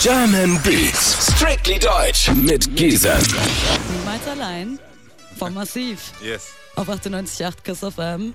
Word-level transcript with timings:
German 0.00 0.60
Beats, 0.62 1.32
strictly 1.34 1.78
deutsch 1.78 2.30
mit 2.30 2.74
Giesen. 2.76 3.12
Niemals 3.96 4.26
allein 4.26 4.78
vom 5.38 5.54
Massiv. 5.54 6.12
Yes. 6.22 6.48
Auf 6.76 6.88
98.8 6.88 7.62
Kiss 7.62 7.78
FM. 7.78 8.34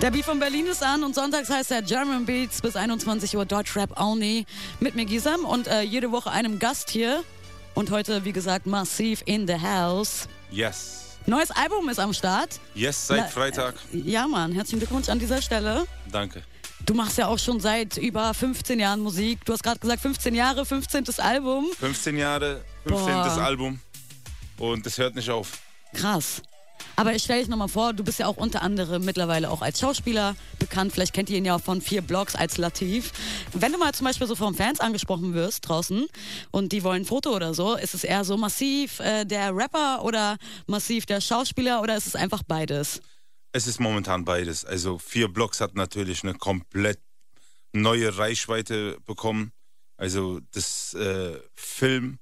Der 0.00 0.10
Beat 0.10 0.24
von 0.24 0.38
Berlin 0.38 0.66
ist 0.66 0.82
an 0.82 1.02
und 1.02 1.14
sonntags 1.14 1.50
heißt 1.50 1.70
er 1.70 1.82
German 1.82 2.26
Beats 2.26 2.60
bis 2.60 2.76
21 2.76 3.36
Uhr 3.36 3.46
Deutschrap 3.46 3.98
only 4.00 4.46
mit 4.80 4.94
mir 4.94 5.06
Gisam 5.06 5.44
und 5.44 5.66
äh, 5.66 5.82
jede 5.82 6.12
Woche 6.12 6.30
einem 6.30 6.58
Gast 6.58 6.90
hier. 6.90 7.24
Und 7.74 7.90
heute, 7.90 8.24
wie 8.24 8.32
gesagt, 8.32 8.66
Massiv 8.66 9.22
in 9.24 9.46
the 9.46 9.56
house. 9.60 10.28
Yes. 10.50 11.16
Neues 11.26 11.50
Album 11.50 11.88
ist 11.88 11.98
am 11.98 12.12
Start. 12.12 12.60
Yes, 12.74 13.06
seit 13.08 13.30
Freitag. 13.30 13.74
Ja, 13.92 14.26
Mann, 14.26 14.52
herzlichen 14.52 14.78
Glückwunsch 14.78 15.08
an 15.08 15.18
dieser 15.18 15.42
Stelle. 15.42 15.86
Danke. 16.10 16.42
Du 16.86 16.94
machst 16.94 17.18
ja 17.18 17.26
auch 17.26 17.38
schon 17.38 17.60
seit 17.60 17.96
über 17.96 18.32
15 18.32 18.80
Jahren 18.80 19.00
Musik. 19.00 19.44
Du 19.44 19.52
hast 19.52 19.62
gerade 19.62 19.78
gesagt, 19.78 20.00
15 20.00 20.34
Jahre, 20.34 20.64
15. 20.64 21.04
Album. 21.18 21.66
15 21.78 22.16
Jahre, 22.16 22.62
15. 22.84 23.06
Boah. 23.06 23.42
Album. 23.42 23.80
Und 24.58 24.86
es 24.86 24.98
hört 24.98 25.14
nicht 25.14 25.30
auf. 25.30 25.58
Krass. 25.94 26.42
Aber 26.96 27.14
ich 27.14 27.22
stelle 27.22 27.40
dich 27.40 27.48
nochmal 27.48 27.68
vor, 27.68 27.92
du 27.92 28.02
bist 28.02 28.18
ja 28.18 28.26
auch 28.26 28.36
unter 28.36 28.62
anderem 28.62 29.04
mittlerweile 29.04 29.50
auch 29.50 29.62
als 29.62 29.78
Schauspieler 29.78 30.34
bekannt. 30.58 30.92
Vielleicht 30.92 31.12
kennt 31.12 31.30
ihr 31.30 31.38
ihn 31.38 31.44
ja 31.44 31.54
auch 31.54 31.60
von 31.60 31.80
vier 31.80 32.02
Blogs 32.02 32.34
als 32.34 32.58
Latif. 32.58 33.12
Wenn 33.52 33.72
du 33.72 33.78
mal 33.78 33.94
zum 33.94 34.06
Beispiel 34.06 34.26
so 34.26 34.34
von 34.34 34.54
Fans 34.54 34.80
angesprochen 34.80 35.34
wirst 35.34 35.68
draußen 35.68 36.06
und 36.50 36.72
die 36.72 36.82
wollen 36.82 37.02
ein 37.02 37.06
Foto 37.06 37.34
oder 37.34 37.54
so, 37.54 37.76
ist 37.76 37.94
es 37.94 38.02
eher 38.02 38.24
so 38.24 38.36
massiv 38.36 38.98
äh, 39.00 39.24
der 39.24 39.54
Rapper 39.54 40.02
oder 40.04 40.38
massiv 40.66 41.06
der 41.06 41.20
Schauspieler 41.20 41.82
oder 41.82 41.96
ist 41.96 42.06
es 42.06 42.16
einfach 42.16 42.42
beides? 42.42 43.00
Es 43.52 43.66
ist 43.66 43.80
momentan 43.80 44.24
beides. 44.24 44.64
Also 44.64 44.98
vier 44.98 45.28
Blocks 45.28 45.60
hat 45.60 45.74
natürlich 45.74 46.22
eine 46.22 46.34
komplett 46.34 47.00
neue 47.72 48.16
Reichweite 48.16 48.98
bekommen. 49.04 49.52
Also 49.96 50.40
das 50.52 50.94
äh, 50.94 51.38
Film, 51.54 52.18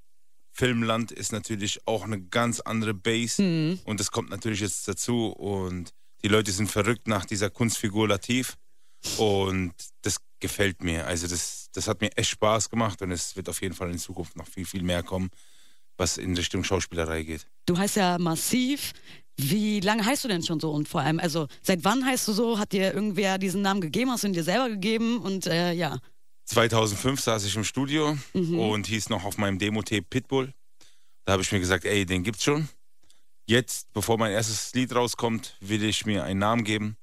Filmland 0.53 1.13
ist 1.13 1.33
natürlich 1.33 1.87
auch 1.87 2.05
eine 2.05 2.21
ganz 2.21 2.61
andere 2.61 2.95
Base. 2.95 3.43
Und 3.85 4.01
das 4.01 4.11
kommt 4.11 4.31
natürlich 4.31 4.61
jetzt 4.61 4.87
dazu. 4.89 5.29
Und 5.29 5.91
die 6.23 6.29
Leute 6.29 6.53
sind 6.53 6.71
verrückt 6.71 7.09
nach 7.09 7.27
dieser 7.27 7.51
Kunstfigur 7.51 8.09
Latif. 8.09 8.57
Und 9.19 9.75
das 10.03 10.17
gefällt 10.41 10.83
mir. 10.83 11.07
Also 11.07 11.29
das, 11.29 11.69
das 11.73 11.89
hat 11.89 12.01
mir 12.01 12.11
echt 12.17 12.31
Spaß 12.31 12.71
gemacht 12.71 13.03
und 13.03 13.11
es 13.11 13.37
wird 13.37 13.49
auf 13.49 13.61
jeden 13.63 13.75
Fall 13.75 13.91
in 13.91 13.99
Zukunft 13.99 14.37
noch 14.37 14.47
viel, 14.47 14.67
viel 14.67 14.83
mehr 14.83 15.03
kommen, 15.03 15.31
was 15.97 16.19
in 16.19 16.37
Richtung 16.37 16.65
Schauspielerei 16.65 17.23
geht. 17.23 17.47
Du 17.67 17.77
heißt 17.77 17.97
ja 17.97 18.19
massiv. 18.19 18.93
Wie 19.39 19.81
lange 19.81 20.05
heißt 20.05 20.25
du 20.25 20.29
denn 20.29 20.43
schon 20.43 20.61
so? 20.61 20.71
Und 20.71 20.89
vor 20.89 21.03
allem, 21.03 21.21
also 21.21 21.47
seit 21.63 21.85
wann 21.85 22.05
heißt 22.05 22.27
du 22.29 22.33
so? 22.33 22.59
Hat 22.59 22.73
dir 22.73 22.95
irgendwer 22.95 23.39
diesen 23.39 23.63
Namen 23.63 23.81
gegeben? 23.81 24.11
Hast 24.11 24.25
du 24.25 24.29
ihn 24.29 24.33
dir 24.33 24.45
selber 24.45 24.71
gegeben? 24.71 25.19
Und 25.19 25.47
äh, 25.47 25.73
ja. 25.73 25.99
2005 26.47 27.21
saß 27.21 27.45
ich 27.45 27.57
im 27.57 27.65
Studio 27.65 28.17
und 28.33 28.87
hieß 28.87 29.11
noch 29.11 29.25
auf 29.25 29.37
meinem 29.37 29.59
Demo-Tape 29.59 30.03
Pitbull. 30.09 30.55
Da 31.25 31.33
habe 31.33 31.43
ich 31.43 31.51
mir 31.53 31.59
gesagt, 31.61 31.85
ey, 31.85 32.07
den 32.07 32.23
gibt's 32.23 32.45
schon. 32.45 32.69
Jetzt, 33.47 33.93
bevor 33.93 34.17
mein 34.17 34.33
erstes 34.33 34.73
Lied 34.75 34.95
rauskommt, 34.95 35.57
will 35.61 35.85
ich 35.85 36.07
mir 36.07 36.25
einen 36.25 36.41
Namen 36.41 36.65
geben. 36.65 36.97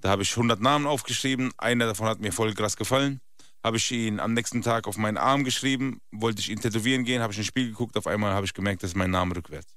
Da 0.00 0.10
habe 0.10 0.22
ich 0.22 0.30
100 0.30 0.60
Namen 0.60 0.86
aufgeschrieben. 0.86 1.52
Einer 1.56 1.86
davon 1.86 2.06
hat 2.06 2.20
mir 2.20 2.32
voll 2.32 2.52
krass 2.54 2.76
gefallen. 2.76 3.20
Habe 3.62 3.76
ich 3.76 3.90
ihn 3.90 4.20
am 4.20 4.34
nächsten 4.34 4.62
Tag 4.62 4.86
auf 4.86 4.96
meinen 4.96 5.16
Arm 5.16 5.44
geschrieben. 5.44 6.00
Wollte 6.10 6.40
ich 6.40 6.50
ihn 6.50 6.60
tätowieren 6.60 7.04
gehen, 7.04 7.22
habe 7.22 7.32
ich 7.32 7.38
ins 7.38 7.48
Spiel 7.48 7.68
geguckt. 7.68 7.96
Auf 7.96 8.06
einmal 8.06 8.32
habe 8.32 8.46
ich 8.46 8.54
gemerkt, 8.54 8.82
das 8.82 8.90
ist 8.90 8.96
mein 8.96 9.10
Name 9.10 9.36
rückwärts. 9.36 9.74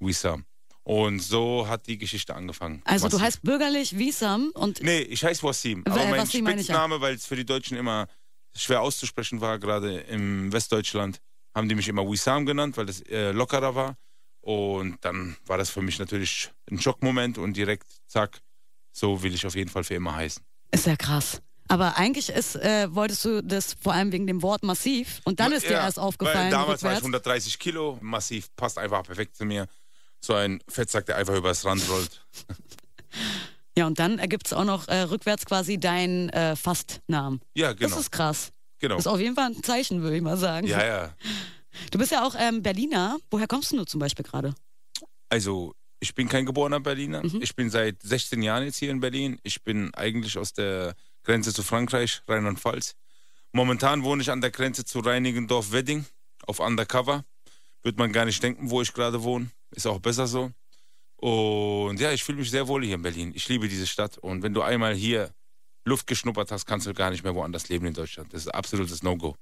Wissam. 0.00 0.44
Und 0.86 1.20
so 1.20 1.66
hat 1.66 1.86
die 1.86 1.96
Geschichte 1.96 2.34
angefangen. 2.34 2.82
Also 2.84 3.08
du 3.08 3.14
Wassim. 3.14 3.24
heißt 3.26 3.42
bürgerlich 3.42 3.98
Wisam 3.98 4.50
und 4.54 4.82
Nee, 4.82 5.00
ich 5.00 5.24
heiße 5.24 5.42
Wassim. 5.42 5.82
Aber 5.86 5.96
mein 6.04 6.20
Wassim. 6.20 6.46
Spitzname, 6.46 7.00
weil 7.00 7.14
es 7.14 7.24
für 7.26 7.36
die 7.36 7.46
Deutschen 7.46 7.76
immer 7.78 8.06
schwer 8.54 8.82
auszusprechen 8.82 9.40
war, 9.40 9.58
gerade 9.58 10.00
im 10.00 10.52
Westdeutschland, 10.52 11.20
haben 11.54 11.68
die 11.68 11.74
mich 11.74 11.88
immer 11.88 12.02
Wissam 12.08 12.44
genannt, 12.44 12.76
weil 12.76 12.84
das 12.86 13.00
äh, 13.02 13.30
lockerer 13.32 13.74
war. 13.74 13.96
Und 14.42 15.02
dann 15.02 15.36
war 15.46 15.56
das 15.56 15.70
für 15.70 15.80
mich 15.80 15.98
natürlich 15.98 16.50
ein 16.70 16.78
Schockmoment 16.78 17.38
und 17.38 17.56
direkt, 17.56 17.86
zack, 18.06 18.42
so 18.92 19.22
will 19.22 19.32
ich 19.34 19.46
auf 19.46 19.54
jeden 19.54 19.70
Fall 19.70 19.84
für 19.84 19.94
immer 19.94 20.14
heißen. 20.14 20.42
ist 20.70 20.86
ja 20.86 20.96
krass. 20.96 21.40
Aber 21.66 21.96
eigentlich 21.96 22.28
ist, 22.28 22.56
äh, 22.56 22.94
wolltest 22.94 23.24
du 23.24 23.42
das 23.42 23.74
vor 23.80 23.94
allem 23.94 24.12
wegen 24.12 24.26
dem 24.26 24.42
Wort 24.42 24.62
massiv 24.62 25.22
und 25.24 25.40
dann 25.40 25.52
ist 25.52 25.64
dir 25.66 25.72
Ja, 25.72 25.84
erst 25.84 25.98
aufgefallen. 25.98 26.50
Damals 26.50 26.82
war 26.82 26.90
ich 26.92 26.98
rückwärts. 26.98 27.04
130 27.24 27.58
Kilo, 27.58 27.98
massiv, 28.02 28.54
passt 28.54 28.76
einfach 28.78 29.02
perfekt 29.02 29.34
zu 29.34 29.46
mir. 29.46 29.66
So 30.24 30.32
ein 30.32 30.60
Fettsack, 30.68 31.04
der 31.04 31.16
einfach 31.16 31.34
übers 31.34 31.64
Rand 31.66 31.86
rollt. 31.90 32.26
Ja, 33.76 33.88
und 33.88 33.98
dann 33.98 34.20
ergibt 34.20 34.46
es 34.46 34.52
auch 34.52 34.64
noch 34.64 34.86
äh, 34.86 35.00
rückwärts 35.00 35.46
quasi 35.46 35.78
deinen 35.78 36.28
äh, 36.28 36.54
Fastnamen. 36.54 37.40
Ja, 37.54 37.72
genau. 37.72 37.90
Das 37.90 37.98
ist 37.98 38.12
krass. 38.12 38.52
genau. 38.78 38.94
Das 38.94 39.06
ist 39.06 39.10
auf 39.10 39.18
jeden 39.18 39.34
Fall 39.34 39.46
ein 39.46 39.64
Zeichen, 39.64 40.00
würde 40.00 40.14
ich 40.16 40.22
mal 40.22 40.36
sagen. 40.36 40.66
Ja, 40.68 40.84
ja. 40.84 41.16
Du 41.90 41.98
bist 41.98 42.12
ja 42.12 42.24
auch 42.24 42.36
ähm, 42.38 42.62
Berliner. 42.62 43.18
Woher 43.32 43.48
kommst 43.48 43.72
du 43.72 43.84
zum 43.84 43.98
Beispiel 43.98 44.24
gerade? 44.24 44.54
Also, 45.28 45.74
ich 45.98 46.14
bin 46.14 46.28
kein 46.28 46.46
geborener 46.46 46.78
Berliner. 46.78 47.24
Mhm. 47.24 47.40
Ich 47.42 47.56
bin 47.56 47.68
seit 47.68 48.00
16 48.00 48.42
Jahren 48.42 48.62
jetzt 48.62 48.76
hier 48.76 48.92
in 48.92 49.00
Berlin. 49.00 49.40
Ich 49.42 49.64
bin 49.64 49.92
eigentlich 49.94 50.38
aus 50.38 50.52
der 50.52 50.94
Grenze 51.24 51.52
zu 51.52 51.64
Frankreich, 51.64 52.22
Rheinland-Pfalz. 52.28 52.94
Momentan 53.50 54.04
wohne 54.04 54.22
ich 54.22 54.30
an 54.30 54.40
der 54.40 54.52
Grenze 54.52 54.84
zu 54.84 55.00
Reinigendorf-Wedding 55.00 56.04
auf 56.46 56.60
Undercover. 56.60 57.24
Wird 57.82 57.98
man 57.98 58.12
gar 58.12 58.24
nicht 58.24 58.40
denken, 58.40 58.70
wo 58.70 58.80
ich 58.82 58.92
gerade 58.92 59.24
wohne. 59.24 59.50
Ist 59.70 59.86
auch 59.86 60.00
besser 60.00 60.26
so. 60.26 60.50
Und 61.16 62.00
ja, 62.00 62.12
ich 62.12 62.22
fühle 62.22 62.38
mich 62.38 62.50
sehr 62.50 62.68
wohl 62.68 62.84
hier 62.84 62.96
in 62.96 63.02
Berlin. 63.02 63.32
Ich 63.34 63.48
liebe 63.48 63.68
diese 63.68 63.86
Stadt. 63.86 64.18
Und 64.18 64.42
wenn 64.42 64.54
du 64.54 64.62
einmal 64.62 64.94
hier 64.94 65.32
Luft 65.84 66.06
geschnuppert 66.06 66.50
hast, 66.50 66.66
kannst 66.66 66.86
du 66.86 66.94
gar 66.94 67.10
nicht 67.10 67.24
mehr 67.24 67.34
woanders 67.34 67.68
leben 67.68 67.86
in 67.86 67.94
Deutschland. 67.94 68.32
Das 68.32 68.42
ist 68.42 68.48
absolutes 68.48 69.02
No-Go. 69.02 69.36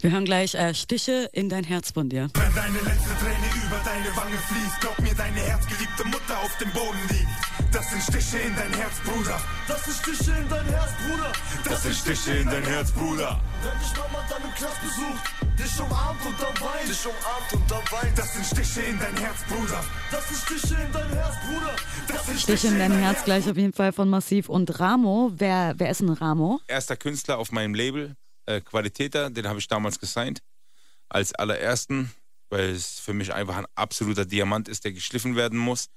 Wir 0.00 0.12
hören 0.12 0.24
gleich 0.24 0.54
äh, 0.54 0.72
Stiche 0.72 1.28
in 1.34 1.50
dein 1.50 1.62
Herz 1.62 1.90
von 1.90 2.08
dir. 2.08 2.30
Wenn 2.32 2.54
deine 2.54 2.78
letzte 2.78 3.12
Träne 3.20 3.46
über 3.66 3.80
deine 3.84 4.16
Wange 4.16 4.38
fließt, 4.48 4.80
glaub 4.80 4.98
mir, 4.98 5.14
deine 5.14 5.40
herzgeliebte 5.40 6.04
Mutter 6.04 6.38
auf 6.42 6.56
dem 6.56 6.70
Boden 6.72 6.98
liegt. 7.10 7.28
Das 7.70 7.90
sind 7.90 8.02
Stiche 8.02 8.42
in 8.42 8.56
dein 8.56 8.72
Herz, 8.72 8.94
Bruder. 9.04 9.38
Das 9.68 9.84
sind 9.84 9.96
Stiche 9.96 10.30
in 10.38 10.48
dein 10.48 10.66
Herz, 10.66 10.90
Bruder. 11.04 11.32
Das 11.64 11.82
sind 11.82 11.94
Stiche 11.94 12.32
in 12.38 12.46
dein 12.48 12.64
Herz, 12.64 12.92
Bruder. 12.92 13.40
Wenn 13.62 13.78
dich 13.78 13.92
Mama 13.98 14.24
dann 14.30 14.42
im 14.42 14.54
Knast 14.54 14.80
besucht, 14.80 15.24
dich 15.58 15.80
umarmt 15.80 16.26
und 16.26 16.36
dann 16.40 16.66
weint. 16.66 16.88
Dich 16.88 17.04
umarmt 17.04 17.52
und 17.52 17.70
dann 17.70 17.84
weint. 17.92 18.18
Das 18.18 18.32
sind 18.32 18.46
Stiche 18.46 18.80
in 18.88 18.98
dein 18.98 19.16
Herz, 19.18 19.44
Bruder. 19.48 19.84
Das 20.10 20.28
sind 20.28 20.40
Stiche 20.40 20.74
in 20.80 20.92
dein 20.92 21.10
Herz, 21.10 21.34
Bruder. 21.44 21.76
Das 22.08 22.26
sind 22.26 22.40
Stiche 22.40 22.66
in 22.68 22.78
dein 22.78 22.92
Herz 22.92 23.24
gleich 23.24 23.50
auf 23.50 23.56
jeden 23.58 23.74
Fall 23.74 23.92
von 23.92 24.08
Massiv 24.08 24.48
und 24.48 24.80
Ramo. 24.80 25.30
Wer, 25.36 25.74
wer 25.76 25.90
ist 25.90 26.00
ein 26.00 26.08
Ramo? 26.08 26.60
erster 26.68 26.96
Künstler 26.96 27.36
auf 27.38 27.52
meinem 27.52 27.74
Label, 27.74 28.16
äh, 28.50 28.60
Qualitäter, 28.60 29.30
den 29.30 29.46
habe 29.46 29.58
ich 29.58 29.68
damals 29.68 29.98
gesigned. 29.98 30.42
Als 31.08 31.34
allerersten, 31.34 32.12
weil 32.50 32.70
es 32.70 33.00
für 33.00 33.12
mich 33.12 33.32
einfach 33.32 33.56
ein 33.56 33.66
absoluter 33.74 34.24
Diamant 34.24 34.68
ist, 34.68 34.84
der 34.84 34.92
geschliffen 34.92 35.36
werden 35.36 35.58
muss. 35.58 35.88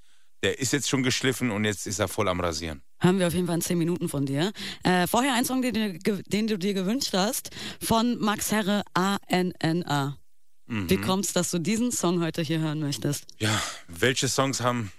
Der 0.41 0.59
ist 0.59 0.73
jetzt 0.73 0.89
schon 0.89 1.03
geschliffen 1.03 1.51
und 1.51 1.65
jetzt 1.65 1.87
ist 1.87 1.99
er 1.99 2.07
voll 2.07 2.27
am 2.27 2.39
Rasieren. 2.39 2.81
Haben 2.99 3.19
wir 3.19 3.27
auf 3.27 3.33
jeden 3.33 3.47
Fall 3.47 3.55
in 3.55 3.61
10 3.61 3.77
Minuten 3.77 4.09
von 4.09 4.25
dir. 4.25 4.51
Äh, 4.83 5.07
vorher 5.07 5.33
ein 5.35 5.45
Song, 5.45 5.61
den, 5.61 5.99
du 5.99 6.23
den 6.23 6.47
du 6.47 6.57
dir 6.57 6.73
gewünscht 6.73 7.13
hast, 7.13 7.51
von 7.81 8.17
Max 8.19 8.51
Herre 8.51 8.83
A-N-N-A. 8.93 10.17
Wie 10.65 10.97
kommt's, 10.97 11.33
dass 11.33 11.51
du 11.51 11.59
diesen 11.59 11.91
Song 11.91 12.21
heute 12.21 12.41
hier 12.41 12.59
hören 12.59 12.79
möchtest? 12.79 13.25
Ja, 13.37 13.61
welche 13.87 14.27
Songs 14.27 14.61
haben 14.61 14.91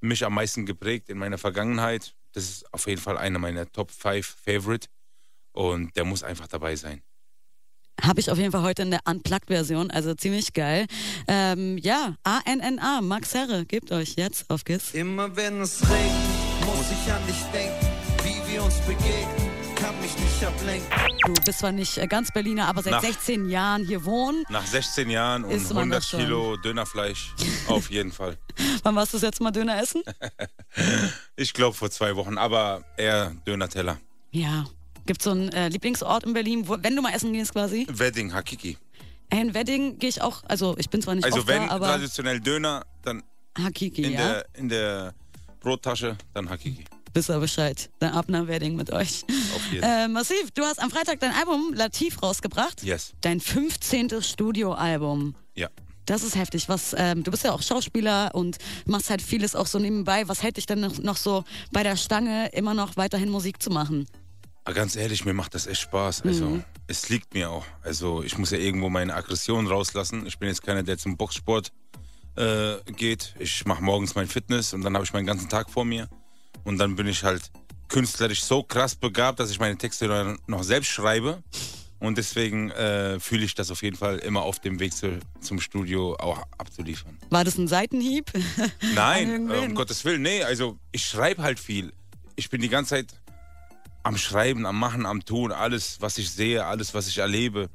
mich 0.00 0.24
am 0.24 0.34
meisten 0.34 0.64
geprägt 0.64 1.08
in 1.10 1.18
meiner 1.18 1.38
Vergangenheit? 1.38 2.14
Das 2.32 2.44
ist 2.44 2.72
auf 2.72 2.86
jeden 2.86 3.00
Fall 3.00 3.18
einer 3.18 3.38
meiner 3.38 3.70
Top 3.70 3.90
5 3.90 4.24
Favorite 4.44 4.88
und 5.60 5.94
der 5.96 6.04
muss 6.04 6.22
einfach 6.22 6.48
dabei 6.48 6.74
sein. 6.76 7.02
Habe 8.02 8.18
ich 8.20 8.30
auf 8.30 8.38
jeden 8.38 8.50
Fall 8.50 8.62
heute 8.62 8.80
in 8.82 8.90
der 8.90 9.00
Unplugged-Version, 9.04 9.90
also 9.90 10.14
ziemlich 10.14 10.54
geil. 10.54 10.86
Ähm, 11.28 11.76
ja, 11.76 12.14
A-N-N-A, 12.24 13.02
Max 13.02 13.34
Herre, 13.34 13.66
gebt 13.66 13.92
euch 13.92 14.14
jetzt 14.16 14.48
auf 14.48 14.64
Kiss. 14.64 14.94
Immer 14.94 15.36
wenn 15.36 15.60
es 15.60 15.82
regnet, 15.82 16.64
muss 16.64 16.86
ich 16.90 17.12
an 17.12 17.20
dich 17.26 17.42
denken. 17.52 17.86
Wie 18.24 18.52
wir 18.52 18.62
uns 18.62 18.78
begegnen, 18.80 19.50
kann 19.76 20.00
mich 20.00 20.16
nicht 20.18 20.42
ablenken. 20.42 20.88
Du 21.26 21.34
bist 21.44 21.58
zwar 21.58 21.72
nicht 21.72 21.98
äh, 21.98 22.06
ganz 22.06 22.32
Berliner, 22.32 22.68
aber 22.68 22.82
seit 22.82 22.92
Nach- 22.94 23.02
16 23.02 23.50
Jahren 23.50 23.84
hier 23.86 24.02
wohnen. 24.06 24.44
Nach 24.48 24.64
16 24.66 25.10
Jahren 25.10 25.44
und 25.44 25.50
Ist 25.50 25.68
man 25.68 25.78
100 25.92 25.98
das 25.98 26.08
schon. 26.08 26.20
Kilo 26.20 26.56
Dönerfleisch, 26.56 27.34
auf 27.68 27.90
jeden 27.90 28.12
Fall. 28.12 28.38
Wann 28.82 28.94
warst 28.96 29.12
du 29.12 29.18
das 29.18 29.22
letzte 29.24 29.42
Mal 29.42 29.50
Döner 29.50 29.78
essen? 29.82 30.02
Ich 31.36 31.52
glaube 31.52 31.74
vor 31.76 31.90
zwei 31.90 32.16
Wochen, 32.16 32.38
aber 32.38 32.84
eher 32.96 33.30
Döner-Teller. 33.46 33.98
Ja. 34.30 34.64
Gibt 35.10 35.22
so 35.22 35.32
einen 35.32 35.48
äh, 35.48 35.68
Lieblingsort 35.68 36.22
in 36.22 36.34
Berlin, 36.34 36.68
wo, 36.68 36.76
wenn 36.80 36.94
du 36.94 37.02
mal 37.02 37.12
essen 37.12 37.32
gehst 37.32 37.52
quasi? 37.52 37.84
Wedding, 37.90 38.32
Hakiki. 38.32 38.78
Äh, 39.28 39.40
In 39.40 39.54
Wedding 39.54 39.98
gehe 39.98 40.08
ich 40.08 40.22
auch, 40.22 40.44
also 40.46 40.76
ich 40.78 40.88
bin 40.88 41.02
zwar 41.02 41.16
nicht 41.16 41.24
Also 41.24 41.38
oft 41.38 41.48
wenn 41.48 41.66
da, 41.66 41.74
aber 41.74 41.86
traditionell 41.88 42.38
Döner, 42.38 42.86
dann 43.02 43.24
Hakiki, 43.58 44.04
in, 44.04 44.12
ja? 44.12 44.18
der, 44.18 44.46
in 44.54 44.68
der 44.68 45.12
Brottasche, 45.58 46.16
dann 46.32 46.48
Hakiki. 46.48 46.84
Wisst 47.12 47.28
ihr 47.28 47.40
Bescheid. 47.40 47.90
Dann 47.98 48.12
ab 48.12 48.26
nach 48.28 48.46
Wedding 48.46 48.76
mit 48.76 48.92
euch. 48.92 49.24
Auf 49.56 49.72
jeden. 49.72 49.82
Äh, 49.82 50.06
Massiv, 50.06 50.52
du 50.54 50.62
hast 50.62 50.80
am 50.80 50.92
Freitag 50.92 51.18
dein 51.18 51.32
Album 51.32 51.74
Latif 51.74 52.22
rausgebracht. 52.22 52.84
Yes. 52.84 53.12
Dein 53.20 53.40
15. 53.40 54.22
Studioalbum. 54.22 55.34
Ja. 55.56 55.70
Das 56.06 56.22
ist 56.22 56.36
heftig. 56.36 56.68
Was, 56.68 56.94
ähm, 56.96 57.24
du 57.24 57.32
bist 57.32 57.42
ja 57.42 57.50
auch 57.50 57.62
Schauspieler 57.62 58.30
und 58.32 58.58
machst 58.86 59.10
halt 59.10 59.22
vieles 59.22 59.56
auch 59.56 59.66
so 59.66 59.80
nebenbei. 59.80 60.28
Was 60.28 60.44
hält 60.44 60.56
dich 60.56 60.66
denn 60.66 60.78
noch, 60.78 60.98
noch 60.98 61.16
so 61.16 61.42
bei 61.72 61.82
der 61.82 61.96
Stange, 61.96 62.48
immer 62.52 62.74
noch 62.74 62.96
weiterhin 62.96 63.28
Musik 63.28 63.60
zu 63.60 63.70
machen? 63.70 64.06
Aber 64.70 64.76
ganz 64.78 64.94
ehrlich, 64.94 65.24
mir 65.24 65.34
macht 65.34 65.56
das 65.56 65.66
echt 65.66 65.80
Spaß. 65.80 66.22
Also, 66.22 66.44
Mhm. 66.48 66.64
es 66.86 67.08
liegt 67.08 67.34
mir 67.34 67.50
auch. 67.50 67.64
Also, 67.82 68.22
ich 68.22 68.38
muss 68.38 68.52
ja 68.52 68.58
irgendwo 68.58 68.88
meine 68.88 69.16
Aggression 69.16 69.66
rauslassen. 69.66 70.24
Ich 70.26 70.38
bin 70.38 70.46
jetzt 70.48 70.62
keiner, 70.62 70.84
der 70.84 70.96
zum 70.96 71.16
Boxsport 71.16 71.72
äh, 72.36 72.76
geht. 72.92 73.34
Ich 73.40 73.66
mache 73.66 73.82
morgens 73.82 74.14
mein 74.14 74.28
Fitness 74.28 74.72
und 74.72 74.82
dann 74.82 74.94
habe 74.94 75.04
ich 75.04 75.12
meinen 75.12 75.26
ganzen 75.26 75.48
Tag 75.48 75.70
vor 75.70 75.84
mir. 75.84 76.08
Und 76.62 76.78
dann 76.78 76.94
bin 76.94 77.08
ich 77.08 77.24
halt 77.24 77.50
künstlerisch 77.88 78.44
so 78.44 78.62
krass 78.62 78.94
begabt, 78.94 79.40
dass 79.40 79.50
ich 79.50 79.58
meine 79.58 79.76
Texte 79.76 80.36
noch 80.46 80.62
selbst 80.62 80.90
schreibe. 80.90 81.42
Und 81.98 82.16
deswegen 82.16 82.70
äh, 82.70 83.18
fühle 83.18 83.44
ich 83.44 83.56
das 83.56 83.72
auf 83.72 83.82
jeden 83.82 83.96
Fall 83.96 84.18
immer 84.18 84.42
auf 84.42 84.60
dem 84.60 84.78
Weg 84.78 84.94
zu, 84.94 85.18
zum 85.40 85.60
Studio 85.60 86.14
auch 86.14 86.44
abzuliefern. 86.58 87.18
War 87.30 87.42
das 87.42 87.58
ein 87.58 87.66
Seitenhieb? 87.66 88.30
Nein, 88.94 89.50
äh, 89.50 89.66
um 89.66 89.74
Gottes 89.74 90.04
Willen, 90.04 90.22
nee. 90.22 90.44
Also 90.44 90.78
ich 90.92 91.04
schreibe 91.06 91.42
halt 91.42 91.58
viel. 91.58 91.92
Ich 92.36 92.48
bin 92.48 92.62
die 92.62 92.68
ganze 92.68 92.90
Zeit 92.90 93.19
am 94.02 94.16
Schreiben, 94.16 94.66
am 94.66 94.78
Machen, 94.78 95.06
am 95.06 95.24
Tun. 95.24 95.52
Alles, 95.52 96.00
was 96.00 96.18
ich 96.18 96.30
sehe, 96.30 96.64
alles, 96.64 96.94
was 96.94 97.08
ich 97.08 97.18
erlebe, 97.18 97.68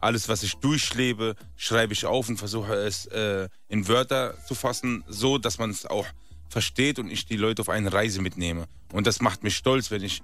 alles, 0.00 0.28
was 0.28 0.42
ich 0.42 0.54
durchlebe, 0.54 1.34
schreibe 1.56 1.92
ich 1.92 2.06
auf 2.06 2.28
und 2.28 2.36
versuche 2.36 2.74
es 2.74 3.06
äh, 3.06 3.48
in 3.68 3.88
Wörter 3.88 4.34
zu 4.46 4.54
fassen, 4.54 5.04
so 5.08 5.38
dass 5.38 5.58
man 5.58 5.70
es 5.70 5.86
auch 5.86 6.06
versteht 6.48 6.98
und 6.98 7.10
ich 7.10 7.26
die 7.26 7.36
Leute 7.36 7.62
auf 7.62 7.68
eine 7.68 7.92
Reise 7.92 8.22
mitnehme. 8.22 8.66
Und 8.92 9.06
das 9.06 9.20
macht 9.20 9.42
mich 9.42 9.56
stolz, 9.56 9.90
wenn 9.90 10.02
ich 10.02 10.22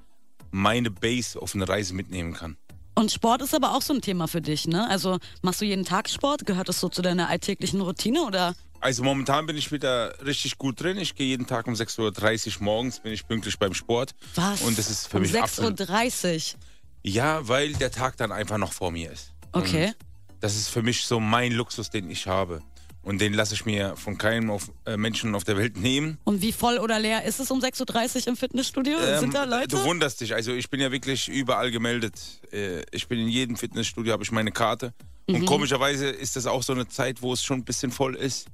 meine 0.51 0.91
Base 0.91 1.41
auf 1.41 1.55
eine 1.55 1.69
Reise 1.69 1.95
mitnehmen 1.95 2.33
kann. 2.33 2.57
Und 2.95 3.11
Sport 3.11 3.43
ist 3.43 3.55
aber 3.55 3.75
auch 3.75 3.83
so 3.83 3.93
ein 3.93 4.01
Thema 4.01 4.29
für 4.29 4.41
dich, 4.41 4.69
ne? 4.69 4.89
Also 4.89 5.19
machst 5.43 5.61
du 5.61 5.65
jeden 5.65 5.85
Tag 5.85 6.09
Sport? 6.09 6.47
Gehört 6.47 6.69
das 6.69 6.79
so 6.79 6.89
zu 6.89 7.03
deiner 7.03 7.29
alltäglichen 7.29 7.81
Routine 7.81 8.23
oder? 8.23 8.55
Also 8.85 9.03
momentan 9.03 9.47
bin 9.47 9.57
ich 9.57 9.73
wieder 9.73 10.15
richtig 10.27 10.59
gut 10.59 10.79
drin. 10.79 10.99
Ich 10.99 11.15
gehe 11.15 11.27
jeden 11.27 11.47
Tag 11.47 11.67
um 11.67 11.73
6.30 11.73 12.59
Uhr 12.59 12.63
morgens, 12.63 13.01
bin 13.01 13.13
ich 13.13 13.27
pünktlich 13.27 13.59
beim 13.59 13.73
Sport. 13.73 14.15
Was? 14.35 14.61
Und 14.61 14.77
das 14.77 14.91
ist 14.91 15.07
für 15.07 15.17
um 15.17 15.23
mich 15.23 15.41
absolut 15.41 15.81
6.30 15.81 16.53
Uhr. 16.53 16.61
Ja, 17.03 17.49
weil 17.49 17.73
der 17.73 17.91
Tag 17.91 18.19
dann 18.19 18.31
einfach 18.31 18.59
noch 18.59 18.75
vor 18.75 18.91
mir 18.91 19.11
ist. 19.11 19.33
Okay. 19.53 19.87
Und 19.87 19.95
das 20.41 20.55
ist 20.55 20.69
für 20.69 20.83
mich 20.83 21.07
so 21.07 21.19
mein 21.19 21.53
Luxus, 21.53 21.89
den 21.89 22.11
ich 22.11 22.27
habe. 22.27 22.61
Und 23.03 23.23
den 23.23 23.33
lasse 23.33 23.55
ich 23.55 23.65
mir 23.65 23.97
von 23.97 24.19
keinem 24.19 24.51
auf, 24.51 24.71
äh, 24.85 24.99
Menschen 24.99 25.35
auf 25.35 25.45
der 25.45 25.57
Welt 25.57 25.79
nehmen. 25.79 26.19
Und 26.25 26.43
wie 26.43 26.53
voll 26.53 26.77
oder 26.77 26.99
leer 26.99 27.25
ist 27.25 27.41
es 27.41 27.51
um 27.51 27.61
6.30 27.61 28.17
Uhr 28.21 28.29
im 28.29 28.37
Fitnessstudio? 28.37 28.99
Sind 29.19 29.33
da 29.33 29.45
Ähm, 29.45 29.51
Leute? 29.51 29.69
Du 29.69 29.85
wunderst 29.85 30.21
dich. 30.21 30.35
Also 30.35 30.53
ich 30.53 30.69
bin 30.69 30.81
ja 30.81 30.93
wirklich 30.93 31.29
überall 31.31 31.71
gemeldet. 31.71 32.21
Äh, 32.53 32.83
ich 32.91 33.09
bin 33.09 33.19
in 33.19 33.29
jedem 33.29 33.57
Fitnessstudio, 33.57 34.13
habe 34.13 34.25
ich 34.25 34.31
meine 34.31 34.53
Karte. 34.53 34.93
Mhm. 35.27 35.37
Und 35.37 35.47
komischerweise 35.47 36.09
ist 36.09 36.37
das 36.37 36.45
auch 36.45 36.63
so 36.63 36.75
eine 36.75 36.87
Zeit, 36.87 37.23
wo 37.23 37.33
es 37.33 37.43
schon 37.43 37.61
ein 37.61 37.65
bisschen 37.65 37.91
voll 37.91 38.15
ist. 38.15 38.47